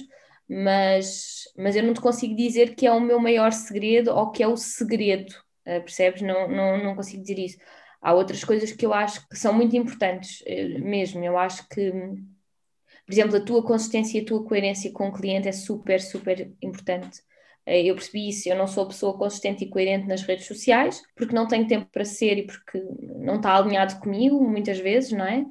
[0.49, 4.43] mas, mas eu não te consigo dizer que é o meu maior segredo ou que
[4.43, 5.35] é o segredo,
[5.65, 6.23] eh, percebes?
[6.23, 7.59] Não, não, não consigo dizer isso
[8.03, 11.25] há outras coisas que eu acho que são muito importantes eh, mesmo.
[11.25, 15.49] Eu acho que, por exemplo, a tua consistência e a tua coerência com o cliente
[15.49, 17.23] é super, super importante.
[17.67, 21.35] Eh, eu percebi isso, eu não sou pessoa consistente e coerente nas redes sociais, porque
[21.35, 22.83] não tenho tempo para ser e porque
[23.17, 25.45] não está alinhado comigo, muitas vezes, não é?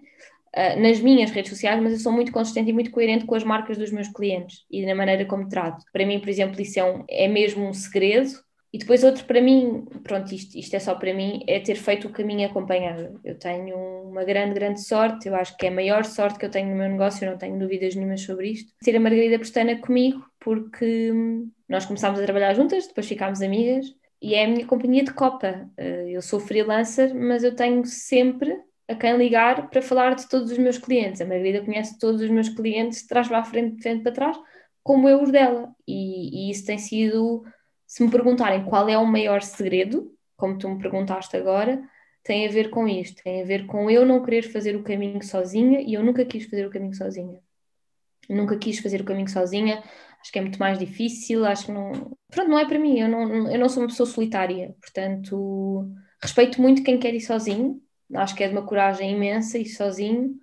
[0.54, 3.44] Eh, nas minhas redes sociais, mas eu sou muito consistente e muito coerente com as
[3.44, 5.84] marcas dos meus clientes e na maneira como trato.
[5.94, 8.32] Para mim, por exemplo, isso é, um, é mesmo um segredo
[8.74, 12.08] e depois outro para mim, pronto, isto, isto é só para mim, é ter feito
[12.08, 13.20] o caminho acompanhado.
[13.24, 16.50] Eu tenho uma grande, grande sorte, eu acho que é a maior sorte que eu
[16.50, 18.72] tenho no meu negócio, eu não tenho dúvidas nenhumas sobre isto.
[18.82, 21.12] Ter a Margarida Pestana comigo, porque
[21.68, 23.86] nós começámos a trabalhar juntas, depois ficámos amigas,
[24.22, 25.70] e é a minha companhia de copa.
[25.78, 28.58] Eh, eu sou freelancer, mas eu tenho sempre
[28.88, 31.20] a quem ligar para falar de todos os meus clientes.
[31.20, 34.38] A Margarida conhece todos os meus clientes trás para a frente, de frente para trás,
[34.84, 35.74] como eu os dela.
[35.88, 37.44] E, e isso tem sido
[37.92, 41.84] se me perguntarem qual é o maior segredo, como tu me perguntaste agora,
[42.24, 45.22] tem a ver com isto, tem a ver com eu não querer fazer o caminho
[45.22, 47.38] sozinha e eu nunca quis fazer o caminho sozinha.
[48.30, 49.84] nunca quis fazer o caminho sozinha,
[50.22, 52.18] acho que é muito mais difícil, acho que não.
[52.30, 56.62] Pronto, não é para mim, eu não, eu não sou uma pessoa solitária, portanto, respeito
[56.62, 57.82] muito quem quer ir sozinho,
[58.16, 60.34] acho que é de uma coragem imensa ir sozinho,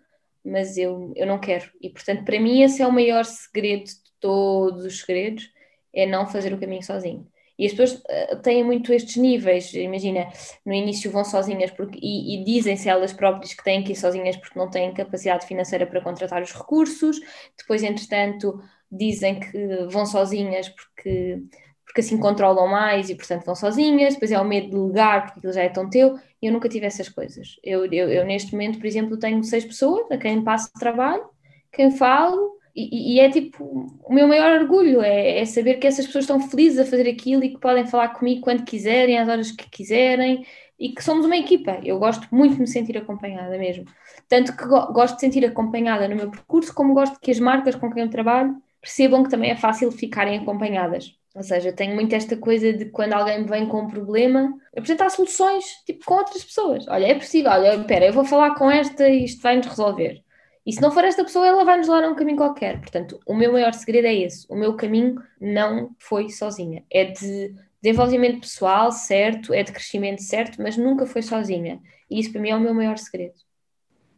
[0.44, 1.70] mas eu, eu não quero.
[1.80, 5.50] E portanto, para mim, esse é o maior segredo de todos os segredos:
[5.94, 7.26] é não fazer o caminho sozinho.
[7.58, 9.74] E as pessoas uh, têm muito estes níveis.
[9.74, 10.28] Imagina,
[10.64, 14.36] no início vão sozinhas porque, e, e dizem-se elas próprias que têm que ir sozinhas
[14.36, 17.18] porque não têm capacidade financeira para contratar os recursos.
[17.56, 21.42] Depois, entretanto, dizem que vão sozinhas porque,
[21.84, 24.14] porque assim controlam mais e, portanto, vão sozinhas.
[24.14, 26.16] Depois é o medo de delegar porque aquilo já é tão teu.
[26.40, 27.56] Eu nunca tive essas coisas.
[27.64, 31.28] Eu, eu, eu neste momento, por exemplo, tenho seis pessoas a quem passo trabalho,
[31.72, 33.64] quem falo e, e, é tipo
[34.04, 37.42] o meu maior orgulho é, é, saber que essas pessoas estão felizes a fazer aquilo
[37.42, 40.46] e que podem falar comigo quando quiserem, às horas que quiserem
[40.78, 41.80] e que somos uma equipa.
[41.82, 43.84] Eu gosto muito de me sentir acompanhada mesmo.
[44.28, 47.74] Tanto que go gosto de sentir acompanhada no meu percurso, como gosto que as marcas
[47.74, 51.16] com quem eu trabalho percebam que também é fácil ficarem acompanhadas.
[51.34, 55.64] Ou seja, tenho muito esta coisa de quando alguém vem com um problema, apresentar soluções
[55.86, 56.86] tipo com outras pessoas.
[56.88, 60.22] Olha, é possível, olha, espera, eu vou falar com esta e isto vai-nos resolver.
[60.68, 62.78] E se não for esta pessoa, ela vai nos levar a um caminho qualquer.
[62.78, 64.44] Portanto, o meu maior segredo é esse.
[64.50, 66.84] O meu caminho não foi sozinha.
[66.90, 71.80] É de desenvolvimento pessoal, certo, é de crescimento, certo, mas nunca foi sozinha.
[72.10, 73.32] E isso para mim é o meu maior segredo.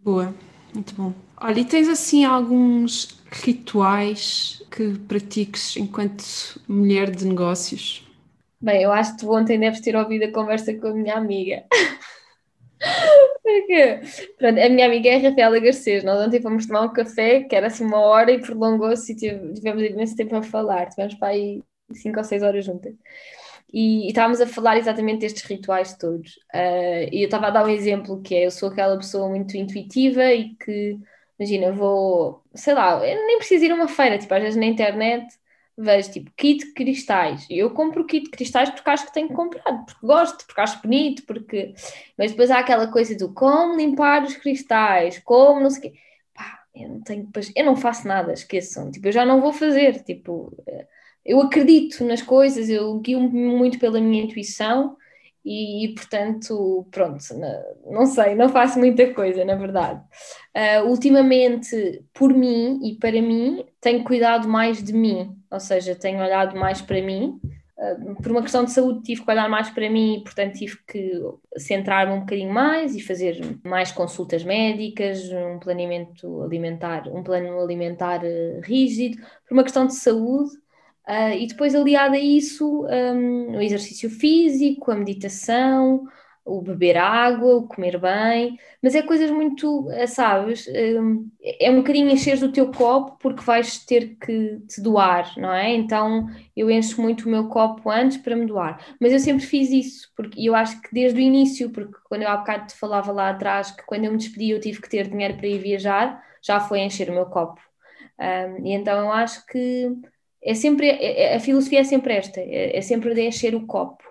[0.02, 0.34] Boa,
[0.74, 1.12] muito bom.
[1.36, 6.24] Olha, e tens assim alguns rituais que pratiques enquanto
[6.66, 8.04] mulher de negócios?
[8.60, 11.62] Bem, eu acho que tu ontem deves ter ouvido a conversa com a minha amiga.
[13.42, 14.00] Porque,
[14.38, 16.04] pronto, a minha amiga é a Rafaela Garcês.
[16.04, 19.82] Nós ontem fomos tomar um café, que era assim uma hora, e prolongou-se e tivemos
[19.82, 20.88] imenso tempo a falar.
[20.88, 21.62] Tivemos para aí
[21.94, 22.94] cinco ou seis horas juntas.
[23.72, 26.36] E, e estávamos a falar exatamente destes rituais todos.
[26.54, 29.56] Uh, e eu estava a dar um exemplo que é: eu sou aquela pessoa muito
[29.56, 30.98] intuitiva e que,
[31.38, 34.66] imagina, vou, sei lá, eu nem preciso ir a uma feira, tipo, às vezes na
[34.66, 35.26] internet
[35.82, 37.46] vejo tipo kit cristais.
[37.50, 40.82] E eu compro kit cristais porque acho que tenho que comprar, porque gosto, porque acho
[40.82, 41.74] bonito, porque.
[42.16, 45.98] Mas depois há aquela coisa do como limpar os cristais, como não sei o quê.
[46.34, 47.28] Pá, eu não tenho.
[47.56, 48.90] Eu não faço nada, esqueçam.
[48.90, 50.02] Tipo, eu já não vou fazer.
[50.04, 50.52] Tipo,
[51.24, 54.96] eu acredito nas coisas, eu guio-me muito pela minha intuição
[55.44, 60.00] e, e, portanto, pronto, não, não, sei, não faço muita coisa, na verdade.
[60.54, 66.20] Uh, ultimamente, por mim e para mim, tenho cuidado mais de mim, ou seja, tenho
[66.20, 67.40] olhado mais para mim.
[67.78, 70.76] Uh, por uma questão de saúde, tive que olhar mais para mim e, portanto, tive
[70.86, 71.12] que
[71.56, 78.20] centrar-me um bocadinho mais e fazer mais consultas médicas, um planeamento alimentar, um plano alimentar
[78.22, 79.16] uh, rígido,
[79.48, 80.50] por uma questão de saúde
[81.08, 86.06] Uh, e depois, aliado a isso, um, o exercício físico, a meditação,
[86.44, 91.76] o beber água, o comer bem, mas é coisas muito, ah, sabes, um, é um
[91.76, 95.72] bocadinho encher o teu copo porque vais ter que te doar, não é?
[95.74, 96.26] Então
[96.56, 100.10] eu encho muito o meu copo antes para me doar, mas eu sempre fiz isso,
[100.16, 103.30] porque eu acho que desde o início, porque quando eu há bocado te falava lá
[103.30, 106.58] atrás que quando eu me despedi eu tive que ter dinheiro para ir viajar, já
[106.60, 107.60] foi encher o meu copo.
[108.18, 109.88] Um, e então eu acho que
[110.42, 113.66] é sempre, é, é, a filosofia é sempre esta, é, é sempre de encher o
[113.66, 114.02] copo.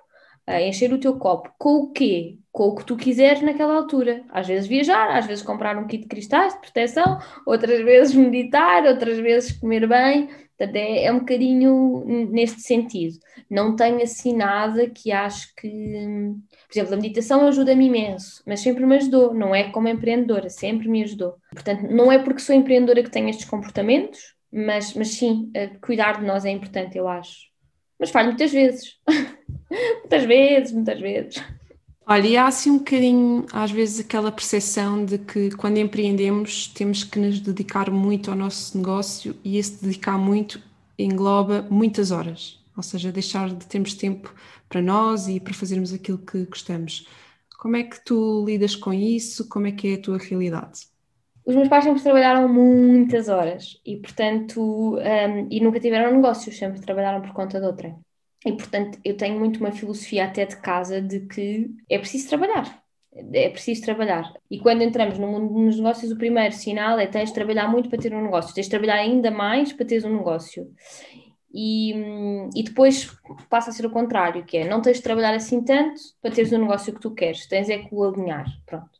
[0.47, 2.39] Encher o teu copo com o quê?
[2.51, 4.23] Com o que tu quiseres naquela altura.
[4.29, 8.83] Às vezes viajar, às vezes comprar um kit de cristais de proteção, outras vezes meditar,
[8.85, 10.27] outras vezes comer bem.
[10.57, 13.19] Portanto, é, é um bocadinho neste sentido.
[13.47, 15.69] Não tenho assim nada que acho que.
[15.69, 19.33] Por exemplo, a meditação ajuda-me imenso, mas sempre me ajudou.
[19.33, 21.35] Não é como empreendedora, sempre me ajudou.
[21.53, 26.19] Portanto, não é porque sou empreendedora que tenho estes comportamentos, mas, mas sim, eh, cuidar
[26.19, 27.49] de nós é importante, eu acho.
[27.99, 28.97] Mas falho muitas vezes.
[30.01, 31.43] muitas vezes, muitas vezes.
[32.07, 37.03] Olha, e há assim um bocadinho, às vezes, aquela percepção de que quando empreendemos temos
[37.03, 40.59] que nos dedicar muito ao nosso negócio e esse dedicar muito
[40.97, 44.33] engloba muitas horas, ou seja, deixar de termos tempo
[44.67, 47.07] para nós e para fazermos aquilo que gostamos.
[47.59, 49.47] Como é que tu lidas com isso?
[49.47, 50.88] Como é que é a tua realidade?
[51.49, 56.79] Os meus pais sempre trabalharam muitas horas e, portanto, um, e nunca tiveram negócios, sempre
[56.79, 57.95] trabalharam por conta de outra.
[58.45, 62.83] E, portanto, eu tenho muito uma filosofia até de casa de que é preciso trabalhar.
[63.33, 64.31] É preciso trabalhar.
[64.49, 67.89] E quando entramos no mundo dos negócios, o primeiro sinal é tens de trabalhar muito
[67.89, 70.71] para ter um negócio, tens de trabalhar ainda mais para teres um negócio.
[71.51, 73.11] E, hum, e depois
[73.49, 76.53] passa a ser o contrário, que é não tens de trabalhar assim tanto para teres
[76.53, 78.45] um negócio que tu queres, tens é que o alinhar.
[78.67, 78.98] Pronto.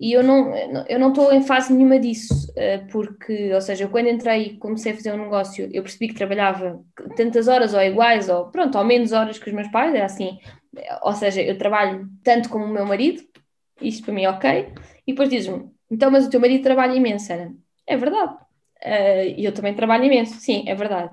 [0.00, 0.54] E eu não
[0.88, 4.92] eu não estou em fase nenhuma disso, eh, porque, ou seja, quando entrei e comecei
[4.92, 6.80] a fazer um negócio, eu percebi que trabalhava
[7.16, 10.38] tantas horas ou iguais, ou pronto, ou menos horas que os meus pais, era assim,
[11.02, 13.22] ou seja, eu trabalho tanto como o meu marido,
[13.82, 14.68] isto para mim é ok,
[15.06, 17.50] e depois dizes-me, então, mas o teu marido trabalha imenso, era,
[17.86, 18.36] é verdade,
[18.82, 21.10] eh, e eu também trabalho imenso, sim, é verdade.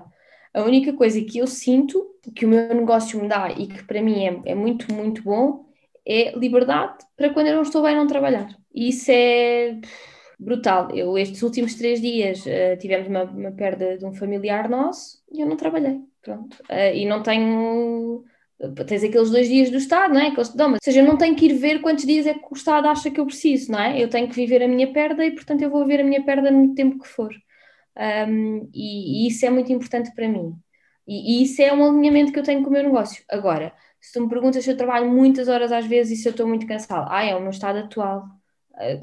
[0.54, 2.02] A única coisa que eu sinto
[2.34, 5.66] que o meu negócio me dá e que para mim é, é muito, muito bom
[6.06, 8.48] é liberdade para quando eu não estou bem não trabalhar.
[8.76, 9.80] Isso é
[10.38, 10.90] brutal.
[10.94, 15.40] Eu, estes últimos três dias, uh, tivemos uma, uma, perda de um familiar nosso e
[15.40, 16.00] eu não trabalhei.
[16.22, 16.56] Pronto.
[16.70, 18.24] Uh, e não tenho.
[18.86, 20.30] Tens aqueles dois dias do Estado, não é?
[20.30, 22.46] Que eles mas, ou seja, eu não tenho que ir ver quantos dias é que
[22.50, 24.02] o Estado acha que eu preciso, não é?
[24.02, 26.50] Eu tenho que viver a minha perda e, portanto, eu vou ver a minha perda
[26.50, 27.30] no tempo que for.
[28.28, 30.54] Um, e, e, isso é muito importante para mim.
[31.06, 33.22] E, e, isso é um alinhamento que eu tenho com o meu negócio.
[33.28, 36.30] Agora, se tu me perguntas se eu trabalho muitas horas às vezes e se eu
[36.32, 38.26] estou muito cansada, ah, é o meu estado atual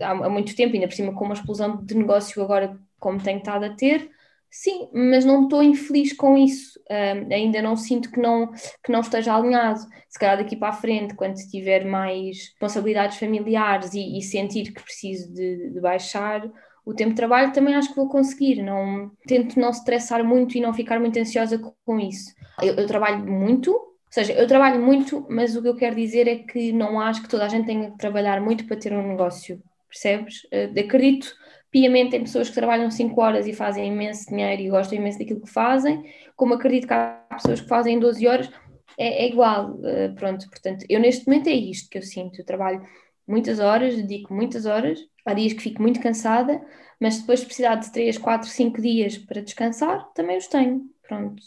[0.01, 3.65] há, muito tempo, ainda por cima com uma explosão de negócio agora como tenho estado
[3.65, 4.09] a ter,
[4.49, 8.51] sim, mas não estou infeliz com isso, uh, ainda não sinto que não,
[8.83, 9.79] que não esteja alinhado.
[10.07, 14.83] Se calhar daqui para a frente, quando tiver mais responsabilidades familiares e, e sentir que
[14.83, 16.47] preciso de, de, baixar
[16.85, 18.61] o tempo de trabalho, também acho que vou conseguir.
[18.61, 22.31] Não, tento não estressar muito e não ficar muito ansiosa com, com isso.
[22.61, 23.75] Eu, eu trabalho muito,
[24.13, 27.29] seja, eu trabalho muito, mas o que eu quero dizer é que não acho que
[27.29, 30.43] toda a gente tenha que trabalhar muito para ter um negócio percebes?
[30.45, 31.33] Uh, acredito
[31.71, 35.41] piamente em pessoas que trabalham 5 horas e fazem imenso dinheiro e gostam imenso daquilo
[35.41, 36.03] que fazem,
[36.35, 38.51] como acredito que há pessoas que fazem 12 horas,
[38.99, 42.45] é, é igual, uh, pronto, portanto, eu neste momento é isto que eu sinto, eu
[42.45, 42.85] trabalho
[43.27, 46.61] muitas horas, dedico muitas horas, há dias que fico muito cansada,
[46.99, 51.41] mas depois de precisar de 3, 4, 5 dias para descansar, também os tenho, pronto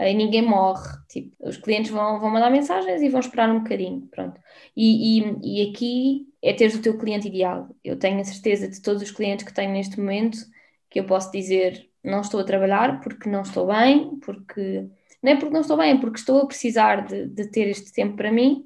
[0.00, 0.88] aí ninguém morre.
[1.08, 4.40] Tipo, os clientes vão, vão mandar mensagens e vão esperar um bocadinho, pronto.
[4.74, 7.68] E, e, e aqui é teres o teu cliente ideal.
[7.84, 10.38] Eu tenho a certeza de todos os clientes que tenho neste momento
[10.88, 14.88] que eu posso dizer não estou a trabalhar porque não estou bem, porque
[15.22, 17.92] não é porque não estou bem, é porque estou a precisar de, de ter este
[17.92, 18.64] tempo para mim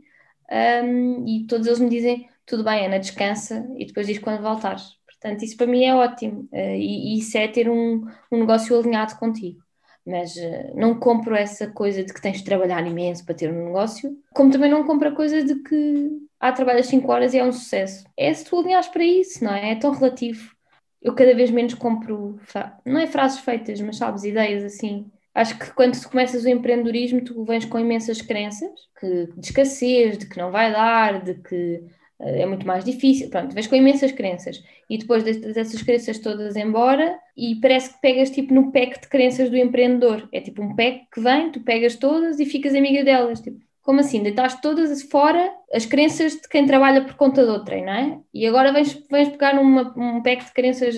[0.85, 4.99] um, e todos eles me dizem tudo bem, Ana, descansa e depois diz quando voltares.
[5.07, 8.79] Portanto, isso para mim é ótimo uh, e, e, isso é ter um, um negócio
[8.79, 9.64] alinhado contigo
[10.07, 13.67] mas uh, não compro essa coisa de que tens de trabalhar imenso para ter um
[13.67, 17.45] negócio, como também não compro a coisa de que ah, trabalhas 5 horas e é
[17.45, 18.05] um sucesso.
[18.17, 19.73] É se tu alinhas para isso, não é?
[19.73, 20.55] É tão relativo.
[21.01, 22.39] Eu cada vez menos compro,
[22.85, 27.25] não é frases feitas, mas sabes, ideias assim, Acho que quando tu começas o empreendedorismo,
[27.25, 31.83] tu vens com imensas crenças que, de escassez, de que não vai dar, de que
[32.21, 33.31] é muito mais difícil.
[33.31, 34.63] Pronto, vens com imensas crenças.
[34.89, 39.51] E depois dessas crenças todas embora, e parece que pegas tipo no pack de crenças
[39.51, 40.29] do empreendedor.
[40.33, 43.41] É tipo um pack que vem, tu pegas todas e ficas amiga delas.
[43.41, 44.23] Tipo, como assim?
[44.23, 48.21] Deitaste todas fora as crenças de quem trabalha por conta de outrem, não é?
[48.33, 50.97] E agora vens, vens pegar numa, um pack de crenças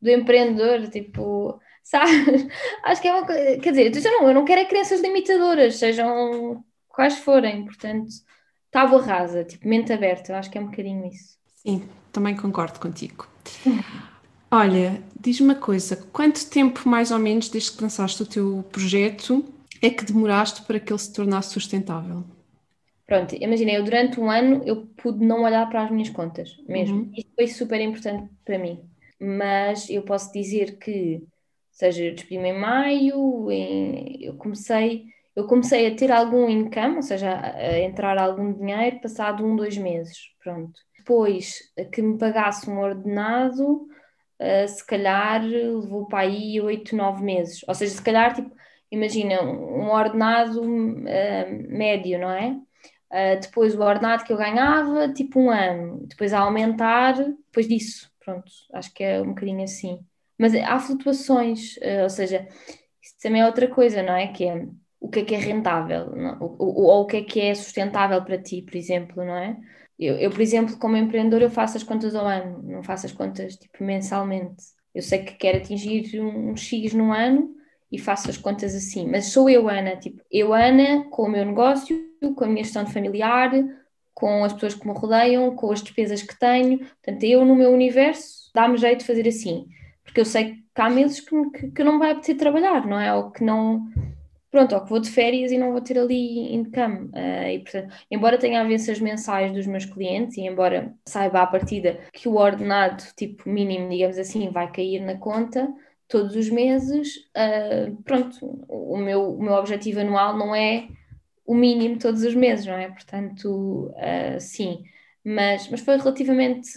[0.00, 2.12] do empreendedor, tipo Sabes?
[2.84, 3.58] Acho que é uma coisa.
[3.58, 8.08] Quer dizer, eu não, eu não quero é crenças limitadoras, sejam quais forem, portanto,
[8.70, 11.38] tábua rasa, tipo, mente aberta, eu acho que é um bocadinho isso.
[11.56, 13.28] Sim, também concordo contigo.
[14.50, 19.44] Olha, diz-me uma coisa, quanto tempo mais ou menos desde que lançaste o teu projeto
[19.80, 22.24] é que demoraste para que ele se tornasse sustentável?
[23.06, 26.98] Pronto, imagina, eu durante um ano eu pude não olhar para as minhas contas mesmo.
[26.98, 27.12] Uhum.
[27.16, 28.80] Isso foi super importante para mim.
[29.20, 31.22] Mas eu posso dizer que
[31.70, 35.06] seja, eu despedi-me em maio, em, eu comecei
[35.36, 39.76] eu comecei a ter algum income, ou seja, a, entrar algum dinheiro passado um, dois
[39.76, 40.78] meses, pronto.
[40.98, 41.60] Depois
[41.92, 43.86] que me pagasse um ordenado,
[44.40, 47.64] uh, se calhar levou para aí oito, nove meses.
[47.66, 48.54] Ou seja, se calhar, tipo,
[48.90, 52.56] imagina, um ordenado uh, médio, não é?
[53.12, 56.06] Uh, depois o ordenado que eu ganhava, tipo um ano.
[56.06, 58.50] Depois a aumentar, depois disso, pronto.
[58.72, 60.00] Acho que é um bocadinho assim.
[60.38, 62.46] Mas há flutuações, uh, ou seja,
[63.02, 64.28] isso também é outra coisa, não é?
[64.28, 64.66] Que é
[65.00, 68.22] o que é que é rentável, ou, ou, ou, o que é que é sustentável
[68.22, 69.56] para ti, por exemplo, não é?
[69.98, 73.12] Eu, eu, por exemplo, como empreendedor, eu faço as contas ao ano, não faço as
[73.12, 74.62] contas tipo mensalmente.
[74.94, 77.54] Eu sei que quero atingir um, um X no ano
[77.92, 81.44] e faço as contas assim, mas sou eu, Ana, tipo, eu, Ana, com o meu
[81.44, 81.98] negócio,
[82.36, 83.52] com a minha gestão familiar,
[84.14, 87.70] com as pessoas que me rodeiam, com as despesas que tenho, portanto, eu no meu
[87.70, 89.66] universo dá-me jeito de fazer assim
[90.10, 93.14] porque eu sei que há meses que, que, que não vai apetecer trabalhar, não é?
[93.14, 93.88] Ou que não.
[94.50, 97.08] Pronto, ou que vou de férias e não vou ter ali income.
[97.14, 102.00] Uh, e, portanto, embora tenha avanças mensais dos meus clientes e embora saiba à partida
[102.12, 105.72] que o ordenado, tipo mínimo, digamos assim, vai cair na conta
[106.08, 110.88] todos os meses, uh, pronto, o meu, o meu objetivo anual não é
[111.46, 112.88] o mínimo todos os meses, não é?
[112.88, 114.82] Portanto, uh, sim
[115.24, 116.70] mas, mas foi relativamente,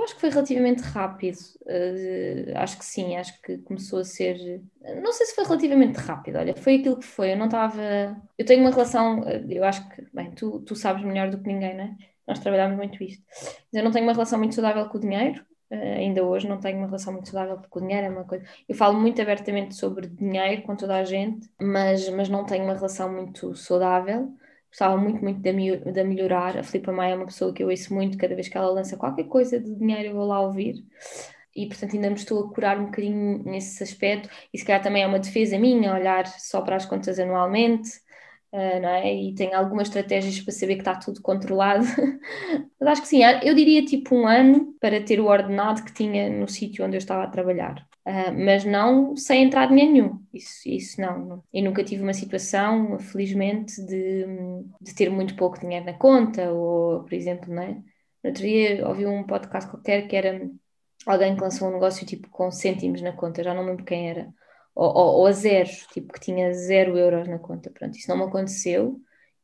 [0.00, 4.62] eu acho que foi relativamente rápido, uh, acho que sim, acho que começou a ser,
[5.02, 8.44] não sei se foi relativamente rápido, olha, foi aquilo que foi, eu não estava, eu
[8.46, 11.76] tenho uma relação, eh, eu acho que, bem, tu, tu sabes melhor do que ninguém,
[11.76, 11.96] não é?
[12.26, 13.22] Nós trabalhamos muito isto,
[13.72, 16.78] eu não tenho uma relação muito saudável com o dinheiro, uh, ainda hoje não tenho
[16.78, 20.06] uma relação muito saudável com o dinheiro, é uma coisa, eu falo muito abertamente sobre
[20.06, 24.32] dinheiro com toda a gente, mas, mas não tenho uma relação muito saudável,
[24.70, 26.56] gostava muito, muito de, de melhorar.
[26.56, 28.96] A Filipa Maia é uma pessoa que eu ouço muito, cada vez que ela lança
[28.96, 30.84] qualquer coisa de dinheiro eu vou lá ouvir.
[31.54, 35.02] E portanto ainda me estou a curar um bocadinho nesse aspecto, e se calhar também
[35.02, 37.90] é uma defesa minha olhar só para as contas anualmente,
[38.52, 38.56] uh,
[38.86, 39.14] é?
[39.14, 41.84] E tenho algumas estratégias para saber que está tudo controlado.
[42.80, 46.30] Mas acho que sim, eu diria tipo um ano para ter o ordenado que tinha
[46.30, 47.89] no sítio onde eu estava a trabalhar.
[48.10, 51.44] Uh, mas não sem entrar dinheiro nenhum, isso, isso não, não.
[51.52, 54.24] E nunca tive uma situação, felizmente, de,
[54.80, 57.74] de ter muito pouco dinheiro na conta, ou, por exemplo, não é?
[58.22, 60.50] No outro dia ouvi um podcast qualquer que era
[61.06, 64.28] alguém que lançou um negócio tipo com cêntimos na conta, já não lembro quem era,
[64.74, 67.70] ou, ou, ou a zeros, tipo que tinha zero euros na conta.
[67.70, 69.00] Pronto, isso não me aconteceu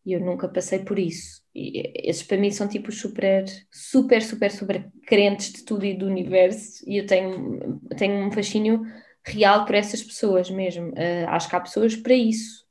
[0.07, 1.43] e eu nunca passei por isso.
[1.53, 6.07] E esses para mim são tipo super, super, super, super crentes de tudo e do
[6.07, 8.83] universo e eu tenho, tenho um fascínio
[9.25, 10.91] real por essas pessoas mesmo.
[10.91, 12.65] Uh, acho que há pessoas para isso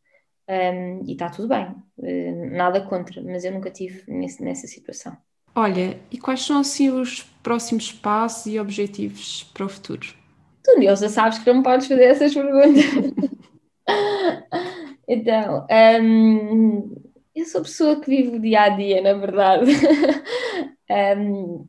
[0.49, 5.17] um, e está tudo bem, uh, nada contra, mas eu nunca tive nesse, nessa situação.
[5.53, 10.07] Olha, e quais são assim os próximos passos e objetivos para o futuro?
[10.63, 12.83] Tu, Nilza, sabes que não me podes fazer essas perguntas.
[15.07, 15.65] então,
[16.01, 17.04] um,
[17.36, 19.71] eu sou pessoa que vive o dia a dia, na verdade.
[21.19, 21.67] um,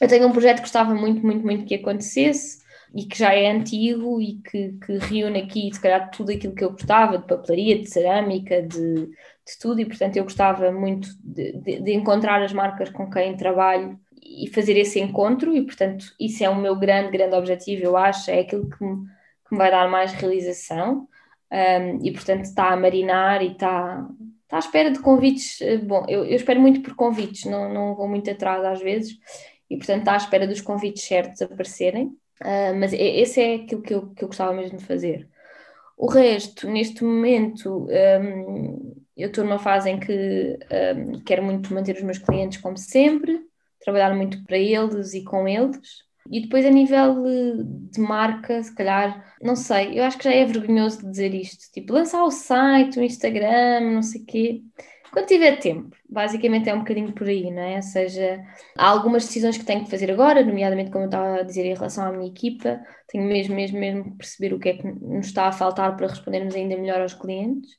[0.00, 2.62] eu tenho um projeto que gostava muito, muito, muito que acontecesse
[2.94, 6.64] e que já é antigo e que, que reúne aqui, se calhar, tudo aquilo que
[6.64, 11.52] eu gostava, de papelaria, de cerâmica, de, de tudo, e portanto eu gostava muito de,
[11.52, 16.42] de, de, encontrar as marcas com quem trabalho e fazer esse encontro, e portanto isso
[16.42, 19.04] é o meu grande, grande objetivo, eu acho, é aquilo que me,
[19.46, 21.06] que me vai dar mais realização,
[21.52, 24.06] um, e portanto está a marinar e está
[24.48, 25.60] está à espera de convites.
[25.60, 29.18] Eh, bom, eu, eu, espero muito por convites, não, não vou muito atrás às vezes,
[29.68, 32.06] e portanto está à espera dos convites certos aparecerem.
[32.40, 35.28] Uh, mas esse é aquilo que eu, que eu gostava mesmo de fazer.
[35.96, 40.56] O resto, neste momento, um, eu estou numa fase em que
[40.96, 43.40] um, quero muito manter os meus clientes como sempre,
[43.80, 47.24] trabalhar muito para eles e com eles, E depois, a nível
[47.90, 51.72] de marca, se calhar, não sei, eu acho que já é vergonhoso dizer isto.
[51.72, 54.62] Tipo, lançar o site, o Instagram, não sei o quê.
[55.12, 57.76] Quando tiver tempo, basicamente é um bocadinho por aí, não é?
[57.76, 58.44] Ou seja,
[58.76, 61.74] há algumas decisões que tenho que fazer agora, nomeadamente, como eu estava a dizer, em
[61.74, 65.26] relação à minha equipa, tenho mesmo, mesmo, mesmo que perceber o que é que nos
[65.26, 67.78] está a faltar para respondermos ainda melhor aos clientes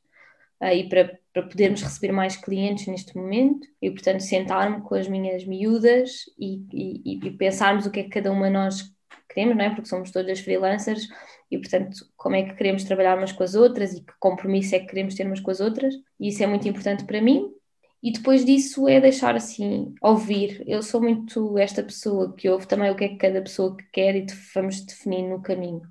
[0.61, 5.45] e para, para podermos receber mais clientes neste momento e, portanto, sentar-me com as minhas
[5.45, 8.93] miúdas e, e, e pensarmos o que é que cada uma de nós
[9.29, 9.69] queremos, não é?
[9.69, 11.07] Porque somos todas freelancers
[11.49, 14.79] e, portanto, como é que queremos trabalhar umas com as outras e que compromisso é
[14.79, 15.93] que queremos ter umas com as outras.
[16.19, 17.49] E isso é muito importante para mim.
[18.01, 20.63] E depois disso é deixar assim, ouvir.
[20.67, 24.15] Eu sou muito esta pessoa que ouve também o que é que cada pessoa quer
[24.15, 25.81] e vamos definir no caminho.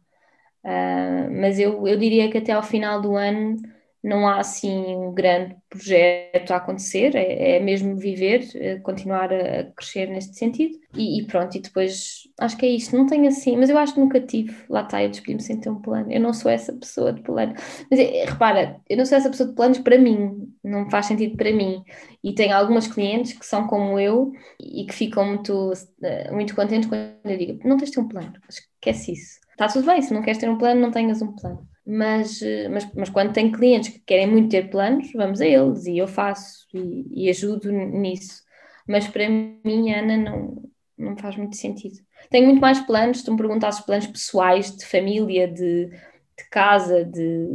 [0.65, 3.57] Uh, mas eu, eu diria que até ao final do ano
[4.03, 9.65] não há assim um grande projeto a acontecer, é, é mesmo viver, é continuar a,
[9.73, 10.79] crescer neste sentido.
[10.95, 13.95] E, e, pronto, e depois acho que é isto, não tenho assim, mas eu acho
[13.95, 16.73] que nunca tive, lá está, eu despedi-me sem ter um plano, eu não sou essa
[16.73, 17.55] pessoa de plano,
[17.91, 21.37] mas é, repara, eu não sou essa pessoa de planos para mim, não faz sentido
[21.37, 21.83] para mim.
[22.23, 25.73] E tenho algumas clientes que são como eu e que ficam muito,
[26.03, 29.69] eh, muito contentes quando eu digo, não tens de ter um plano, esquece isso, está
[29.69, 33.09] tudo bem, se não queres ter um plano, não tenhas um plano mas, mas, mas
[33.09, 37.25] quando tem clientes que querem muito ter planos, vamos a eles e eu faço e,
[37.25, 38.43] e ajudo nisso.
[38.87, 40.63] Mas para mim, Ana, não,
[40.99, 41.97] não faz muito sentido.
[42.31, 47.47] Tenho muito mais planos, tu me perguntasses planos pessoais, de família, de, de casa, de,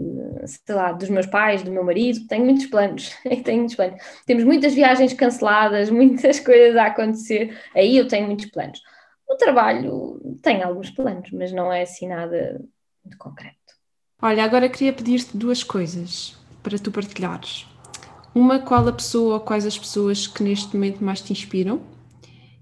[0.48, 3.16] sei lá, dos meus pais, do meu marido, tenho muitos planos,
[3.46, 4.02] tenho muitos planos.
[4.26, 8.82] Temos muitas viagens canceladas, muitas coisas a acontecer, aí eu tenho muitos planos.
[9.30, 12.60] O trabalho tem alguns planos, mas não é assim nada
[13.06, 13.63] de concreto.
[14.26, 17.68] Olha, agora queria pedir-te duas coisas para tu partilhares.
[18.34, 21.82] Uma, qual a pessoa ou quais as pessoas que neste momento mais te inspiram?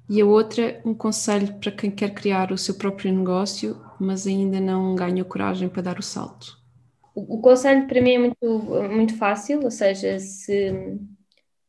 [0.10, 4.60] E a outra, um conselho para quem quer criar o seu próprio negócio, mas ainda
[4.60, 6.58] não ganha coragem para dar o salto.
[7.14, 11.00] O, o conselho para mim é muito, muito fácil, ou seja, se,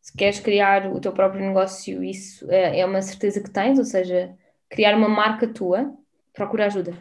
[0.01, 3.85] se queres criar o teu próprio negócio, isso é, é uma certeza que tens, ou
[3.85, 4.35] seja,
[4.71, 5.93] criar uma marca tua,
[6.33, 6.97] procura ajuda.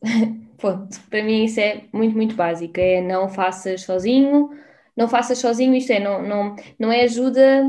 [0.58, 1.00] Ponto.
[1.10, 2.78] Para mim isso é muito, muito básico.
[2.78, 4.50] É não faças sozinho,
[4.96, 7.64] não faças sozinho, isto é, não, não, não é ajuda.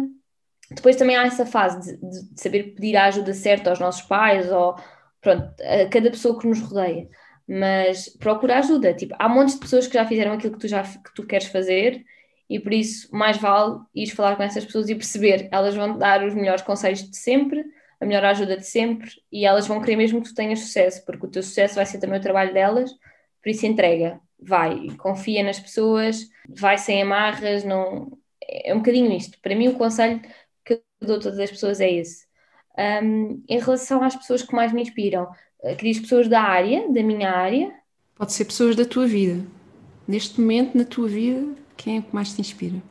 [0.72, 4.52] Depois também há essa fase de, de saber pedir a ajuda certa aos nossos pais
[4.52, 4.76] ou
[5.22, 7.10] pronto, a cada pessoa que nos rodeia.
[7.48, 8.94] Mas procura ajuda.
[8.94, 11.48] Tipo, há montes de pessoas que já fizeram aquilo que tu, já, que tu queres
[11.48, 12.04] fazer
[12.50, 15.50] e por isso mais vale ir falar com essas pessoas e perceber.
[15.52, 17.66] Elas vão dar os melhores conselhos de sempre
[18.00, 21.26] a melhor ajuda de sempre e elas vão querer mesmo que tu tenhas sucesso, porque
[21.26, 22.92] o teu sucesso vai ser também o trabalho delas,
[23.42, 29.40] por isso entrega, vai, confia nas pessoas, vai sem amarras, não é um bocadinho isto.
[29.42, 30.22] Para mim o conselho
[30.64, 32.26] que eu dou a todas as pessoas é esse.
[32.78, 35.28] Um, em relação às pessoas que mais me inspiram,
[35.64, 37.74] eh, querias pessoas da área, da minha área?
[38.16, 39.44] Pode ser pessoas da tua vida.
[40.08, 42.82] Neste momento, na tua vida, quem é que mais te inspira?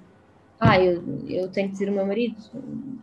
[0.69, 2.37] Ah, eu, eu tenho que dizer o meu marido.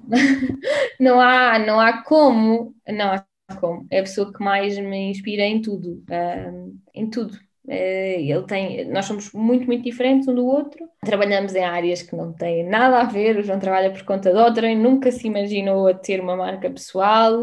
[1.00, 3.26] não, há, não há como, não há
[3.60, 3.88] como.
[3.90, 7.34] É a pessoa que mais me inspira em tudo, uh, em tudo.
[7.66, 10.86] Uh, ele tem, nós somos muito, muito diferentes um do outro.
[11.06, 13.38] Trabalhamos em áreas que não têm nada a ver.
[13.38, 17.42] O João trabalha por conta de e nunca se imaginou a ter uma marca pessoal.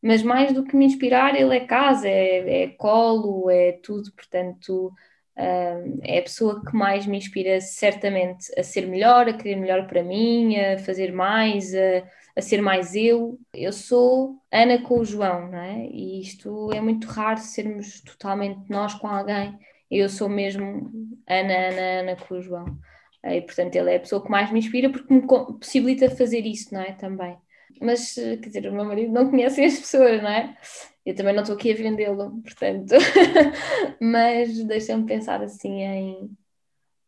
[0.00, 4.12] Mas mais do que me inspirar, ele é casa, é, é colo, é tudo.
[4.14, 4.92] Portanto,
[5.36, 9.86] Uh, é a pessoa que mais me inspira certamente a ser melhor, a querer melhor
[9.86, 12.02] para mim, a fazer mais, a,
[12.34, 13.38] a ser mais eu.
[13.52, 15.86] Eu sou Ana com o João, não é?
[15.90, 19.58] E isto é muito raro sermos totalmente nós com alguém.
[19.90, 20.90] Eu sou mesmo
[21.28, 22.78] Ana, Ana, Ana com o João.
[23.24, 26.72] E portanto ele é a pessoa que mais me inspira porque me possibilita fazer isso,
[26.72, 26.92] não é?
[26.92, 27.36] Também.
[27.80, 30.56] Mas, quer dizer, o meu marido não conhece as pessoas, não é?
[31.04, 32.94] Eu também não estou aqui a vendê-lo, portanto.
[34.00, 36.30] Mas deixa-me pensar assim em.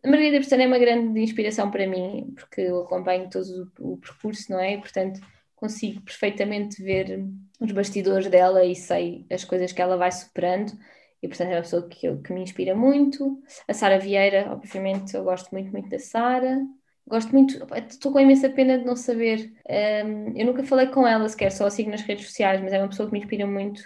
[0.05, 3.99] A Margarida Pestana é uma grande inspiração para mim, porque eu acompanho todo o, o
[3.99, 4.75] percurso, não é?
[4.75, 5.21] E, portanto,
[5.57, 7.25] consigo perfeitamente ver
[7.61, 10.73] os bastidores dela e sei as coisas que ela vai superando.
[11.21, 13.43] E, portanto, é uma pessoa que, que me inspira muito.
[13.67, 16.61] A Sara Vieira, obviamente, eu gosto muito, muito da Sara.
[17.09, 19.51] Gosto muito, estou com imensa pena de não saber.
[19.67, 22.79] Um, eu nunca falei com ela sequer, só a sigo nas redes sociais, mas é
[22.79, 23.83] uma pessoa que me inspira muito.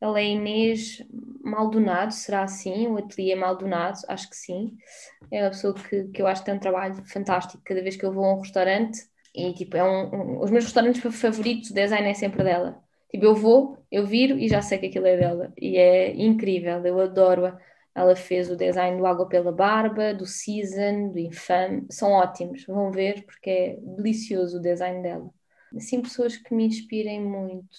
[0.00, 1.02] Ela é Inês
[1.42, 2.86] Maldonado, será assim?
[2.86, 4.76] O Ateliê Maldonado, acho que sim.
[5.32, 7.62] É uma pessoa que, que eu acho que tem um trabalho fantástico.
[7.64, 9.00] Cada vez que eu vou a um restaurante,
[9.34, 12.82] e tipo, é um, um os meus restaurantes favoritos, o design é sempre dela.
[13.10, 15.52] Tipo, eu vou, eu viro e já sei que aquilo é dela.
[15.56, 17.58] E é incrível, eu adoro-a.
[17.98, 21.86] Ela fez o design do Água pela Barba, do Season, do Infame.
[21.90, 25.28] São ótimos, vão ver, porque é delicioso o design dela.
[25.76, 27.76] Assim, pessoas que me inspirem muito.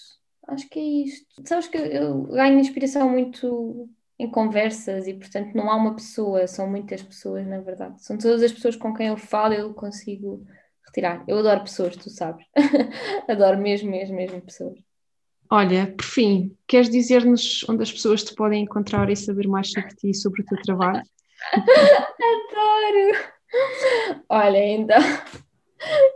[0.48, 1.42] acho que é isto.
[1.46, 6.68] Sabes que eu ganho inspiração muito em conversas e, portanto, não há uma pessoa, são
[6.68, 8.04] muitas pessoas, na verdade.
[8.04, 10.44] São todas as pessoas com quem eu falo, eu consigo
[10.84, 11.24] retirar.
[11.26, 12.44] Eu adoro pessoas, tu sabes.
[13.26, 14.78] adoro mesmo, mesmo, mesmo pessoas.
[15.52, 19.90] Olha, por fim, queres dizer-nos onde as pessoas te podem encontrar e saber mais sobre
[19.96, 21.02] ti e sobre o teu trabalho?
[21.52, 23.18] Adoro!
[24.28, 25.00] Olha, então.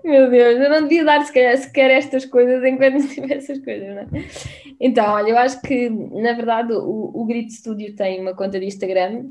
[0.04, 3.88] Meu Deus, eu não devia dar sequer, sequer estas coisas enquanto não tivesse essas coisas,
[3.88, 4.28] não é?
[4.78, 8.66] Então, olha, eu acho que, na verdade, o, o Grit Studio tem uma conta de
[8.66, 9.30] Instagram.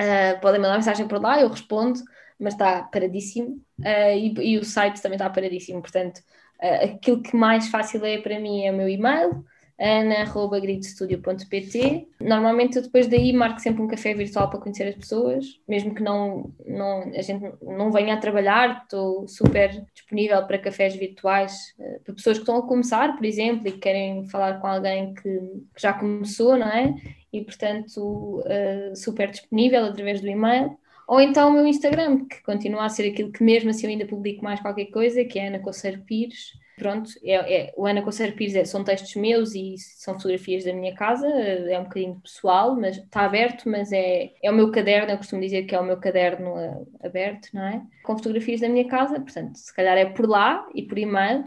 [0.00, 2.00] Uh, podem mandar mensagem por lá, eu respondo,
[2.40, 3.60] mas está paradíssimo.
[3.78, 6.22] Uh, e, e, o site também está paradíssimo, portanto,
[6.62, 9.44] aquilo que mais fácil é para mim é o meu e-mail
[9.82, 12.08] ana.gridstudio.pt.
[12.20, 16.02] Normalmente eu depois daí marco sempre um café virtual para conhecer as pessoas, mesmo que
[16.02, 21.98] não, não, a gente não venha a trabalhar, estou super disponível para cafés virtuais, eh,
[22.04, 25.40] para pessoas que estão a começar, por exemplo, e que querem falar com alguém que,
[25.74, 26.94] que já começou, não é?
[27.32, 30.76] E portanto, uh, super disponível através do e-mail.
[31.08, 34.06] Ou então o meu Instagram, que continua a ser aquilo que mesmo assim eu ainda
[34.06, 37.34] publico mais qualquer coisa, que é Ana Coceiro Pires pronto, é,
[37.68, 41.26] é, o Ana Conselho Pires é, são textos meus e são fotografias da minha casa,
[41.28, 45.40] é um bocadinho pessoal, mas está aberto, mas é, é o meu caderno, eu costumo
[45.40, 47.82] dizer que é o meu caderno uh, aberto, não é?
[48.02, 51.44] Com fotografias da minha casa, portanto, se calhar é por lá e por e-mail,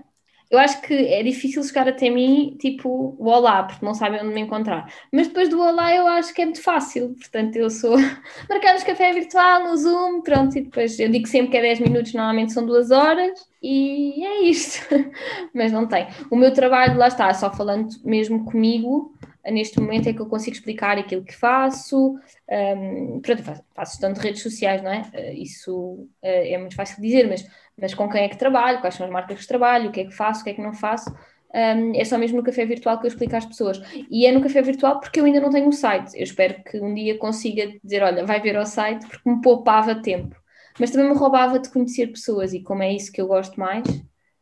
[0.49, 4.33] eu acho que é difícil chegar até mim, tipo, o olá, porque não sabem onde
[4.33, 4.91] me encontrar.
[5.11, 7.15] Mas depois do olá eu acho que é muito fácil.
[7.19, 7.97] Portanto, eu sou
[8.49, 12.13] marcados café virtual no Zoom, pronto, e depois eu digo sempre que é 10 minutos,
[12.13, 14.85] normalmente são duas horas, e é isto.
[15.53, 16.07] Mas não tem.
[16.29, 19.13] O meu trabalho, lá está, só falando mesmo comigo,
[19.51, 22.15] neste momento é que eu consigo explicar aquilo que faço.
[22.49, 25.01] Um, pronto, faço, faço gestão de redes sociais, não é?
[25.13, 27.45] Uh, isso uh, é muito fácil de dizer, mas
[27.79, 30.05] mas com quem é que trabalho, quais são as marcas que trabalho, o que é
[30.05, 31.13] que faço, o que é que não faço.
[31.53, 33.81] Um, é só mesmo no café virtual que eu explico às pessoas.
[34.09, 36.15] E é no café virtual porque eu ainda não tenho um site.
[36.15, 39.95] Eu espero que um dia consiga dizer: olha, vai ver ao site, porque me poupava
[39.95, 40.35] tempo.
[40.79, 43.85] Mas também me roubava de conhecer pessoas, e como é isso que eu gosto mais,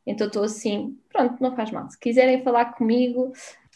[0.06, 1.88] então estou assim: pronto, não faz mal.
[1.90, 3.32] Se quiserem falar comigo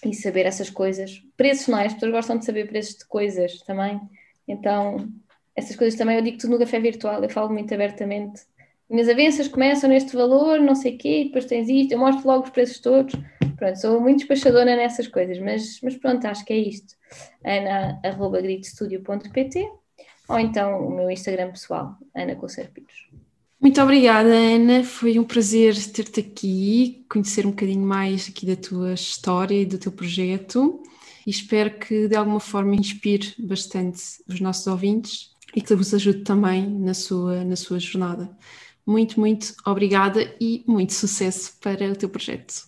[0.06, 1.88] e saber essas coisas, preços não é?
[1.88, 4.00] As pessoas gostam de saber preços de coisas também.
[4.48, 5.10] Então,
[5.56, 8.42] essas coisas também eu digo tudo no café virtual, eu falo muito abertamente
[8.90, 12.46] minhas avanças começam neste valor, não sei o quê, depois tens isto, eu mostro logo
[12.46, 13.14] os preços todos.
[13.58, 16.96] Pronto, sou muito despachadora nessas coisas, mas, mas pronto, acho que é isto.
[17.44, 19.70] ana.gritstudio.pt
[20.30, 23.10] ou então o meu Instagram pessoal, Ana Concerpiros.
[23.60, 24.84] Muito obrigada, Ana.
[24.84, 29.78] Foi um prazer ter-te aqui, conhecer um bocadinho mais aqui da tua história e do
[29.80, 30.84] teu projeto
[31.28, 36.24] e espero que de alguma forma inspire bastante os nossos ouvintes e que vos ajude
[36.24, 38.30] também na sua, na sua jornada.
[38.86, 42.66] Muito, muito obrigada e muito sucesso para o teu projeto.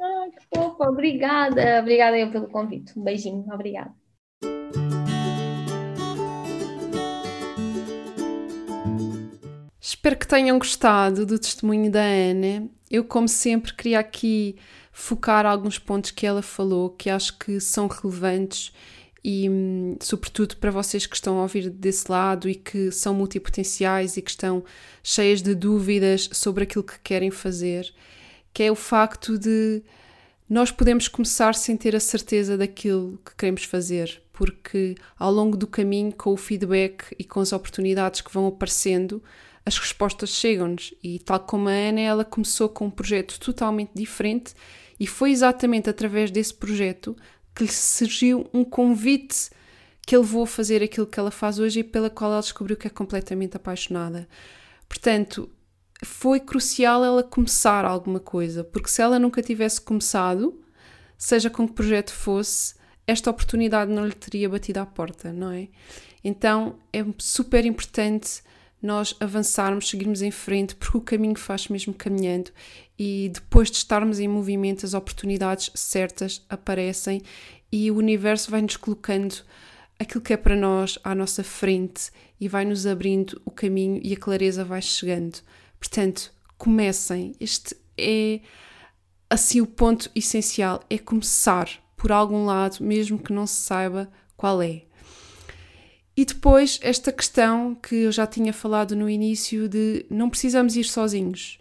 [0.00, 1.78] Ah, que fofa, obrigada.
[1.80, 2.98] Obrigada eu pelo convite.
[2.98, 3.94] Um beijinho, obrigada.
[10.02, 12.68] Espero que tenham gostado do testemunho da Ana.
[12.90, 14.56] Eu, como sempre, queria aqui
[14.90, 18.72] focar alguns pontos que ela falou que acho que são relevantes
[19.22, 24.16] e, hum, sobretudo, para vocês que estão a ouvir desse lado e que são multipotenciais
[24.16, 24.64] e que estão
[25.04, 27.88] cheias de dúvidas sobre aquilo que querem fazer,
[28.52, 29.84] que é o facto de
[30.50, 35.68] nós podemos começar sem ter a certeza daquilo que queremos fazer, porque ao longo do
[35.68, 39.22] caminho, com o feedback e com as oportunidades que vão aparecendo,
[39.64, 40.94] as respostas chegam-nos.
[41.02, 44.54] E tal como a Ana, ela começou com um projeto totalmente diferente
[44.98, 47.16] e foi exatamente através desse projeto
[47.54, 49.50] que lhe surgiu um convite
[50.06, 52.76] que ele levou a fazer aquilo que ela faz hoje e pela qual ela descobriu
[52.76, 54.28] que é completamente apaixonada.
[54.88, 55.48] Portanto,
[56.04, 60.60] foi crucial ela começar alguma coisa, porque se ela nunca tivesse começado,
[61.16, 62.74] seja com que projeto fosse,
[63.06, 65.68] esta oportunidade não lhe teria batido à porta, não é?
[66.24, 68.42] Então é super importante
[68.82, 72.50] nós avançarmos, seguirmos em frente, porque o caminho faz mesmo caminhando
[72.98, 77.22] e depois de estarmos em movimento, as oportunidades certas aparecem
[77.70, 79.36] e o universo vai-nos colocando
[79.98, 82.10] aquilo que é para nós à nossa frente
[82.40, 85.38] e vai-nos abrindo o caminho e a clareza vai chegando.
[85.78, 87.34] Portanto, comecem.
[87.40, 88.40] Este é
[89.30, 94.60] assim o ponto essencial: é começar por algum lado, mesmo que não se saiba qual
[94.60, 94.82] é.
[96.16, 100.84] E depois, esta questão que eu já tinha falado no início de não precisamos ir
[100.84, 101.58] sozinhos.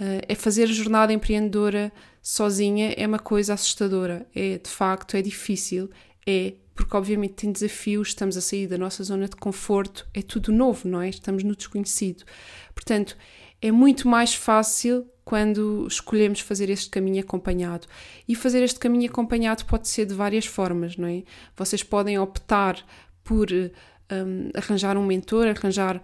[0.00, 1.92] Uh, é fazer a jornada empreendedora
[2.22, 4.26] sozinha é uma coisa assustadora.
[4.34, 5.90] É, de facto, é difícil.
[6.26, 10.52] É porque, obviamente, tem desafios, estamos a sair da nossa zona de conforto, é tudo
[10.52, 11.08] novo, não é?
[11.08, 12.24] Estamos no desconhecido.
[12.72, 13.16] Portanto,
[13.60, 17.86] é muito mais fácil quando escolhemos fazer este caminho acompanhado.
[18.28, 21.24] E fazer este caminho acompanhado pode ser de várias formas, não é?
[21.56, 22.82] Vocês podem optar
[23.28, 26.02] por um, arranjar um mentor, arranjar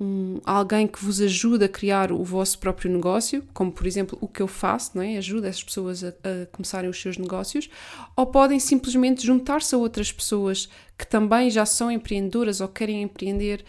[0.00, 4.26] um, alguém que vos ajude a criar o vosso próprio negócio, como por exemplo o
[4.26, 5.18] que eu faço, não é?
[5.18, 7.68] ajuda essas pessoas a, a começarem os seus negócios,
[8.16, 10.66] ou podem simplesmente juntar-se a outras pessoas
[10.96, 13.62] que também já são empreendedoras ou querem empreender.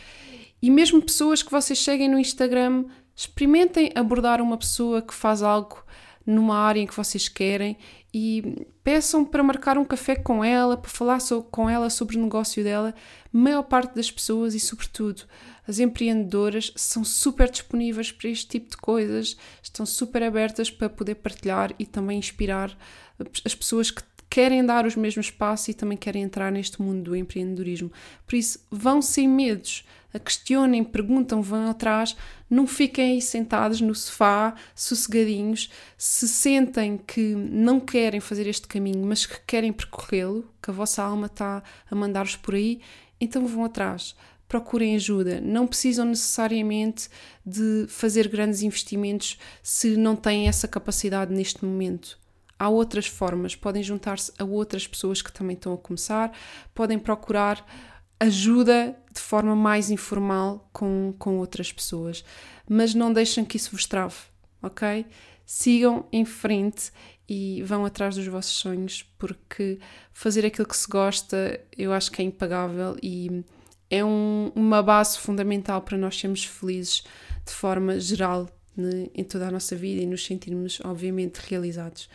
[0.62, 5.84] E mesmo pessoas que vocês seguem no Instagram, experimentem abordar uma pessoa que faz algo
[6.26, 7.78] numa área em que vocês querem
[8.14, 11.20] e peçam para marcar um café com ela, para falar
[11.50, 12.94] com ela sobre o negócio dela.
[13.34, 15.24] A maior parte das pessoas e, sobretudo,
[15.68, 21.16] as empreendedoras são super disponíveis para este tipo de coisas, estão super abertas para poder
[21.16, 22.78] partilhar e também inspirar
[23.46, 27.16] as pessoas que querem dar os mesmos passos e também querem entrar neste mundo do
[27.16, 27.92] empreendedorismo.
[28.26, 29.86] Por isso, vão sem medos,
[30.20, 32.16] questionem, perguntam, vão atrás,
[32.50, 35.70] não fiquem aí sentados no sofá, sossegadinhos.
[35.98, 41.04] Se sentem que não querem fazer este caminho, mas que querem percorrê-lo, que a vossa
[41.04, 42.80] alma está a mandar-vos por aí,
[43.20, 44.16] então vão atrás
[44.54, 45.42] procurem ajuda.
[45.42, 47.10] Não precisam necessariamente
[47.44, 52.20] de fazer grandes investimentos se não têm essa capacidade neste momento.
[52.60, 56.32] Há outras formas, podem juntar-se a outras pessoas que também estão a começar,
[56.74, 57.66] podem procurar
[58.24, 62.24] ajuda de forma mais informal com, com outras pessoas,
[62.68, 64.16] mas não deixem que isso vos trave,
[64.62, 65.06] ok?
[65.46, 66.92] Sigam em frente
[67.28, 69.80] e vão atrás dos vossos sonhos, porque
[70.12, 73.44] fazer aquilo que se gosta eu acho que é impagável e
[73.90, 77.04] é um, uma base fundamental para nós sermos felizes
[77.46, 82.10] de forma geral né, em toda a nossa vida e nos sentirmos, obviamente, realizados.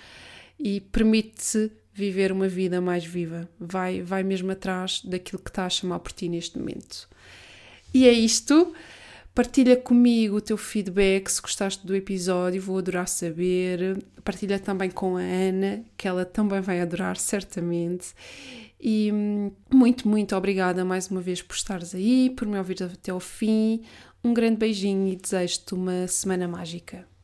[0.59, 5.71] E permite-se viver uma vida mais viva, vai, vai mesmo atrás daquilo que está a
[5.71, 7.09] chamar por ti neste momento.
[7.93, 8.73] E é isto.
[9.35, 13.99] Partilha comigo o teu feedback se gostaste do episódio, vou adorar saber.
[14.25, 18.09] Partilha também com a Ana, que ela também vai adorar, certamente.
[18.81, 23.11] E hum, muito, muito obrigada mais uma vez por estares aí, por me ouvir até
[23.11, 23.83] ao fim.
[24.23, 27.09] Um grande beijinho e desejo-te uma semana mágica.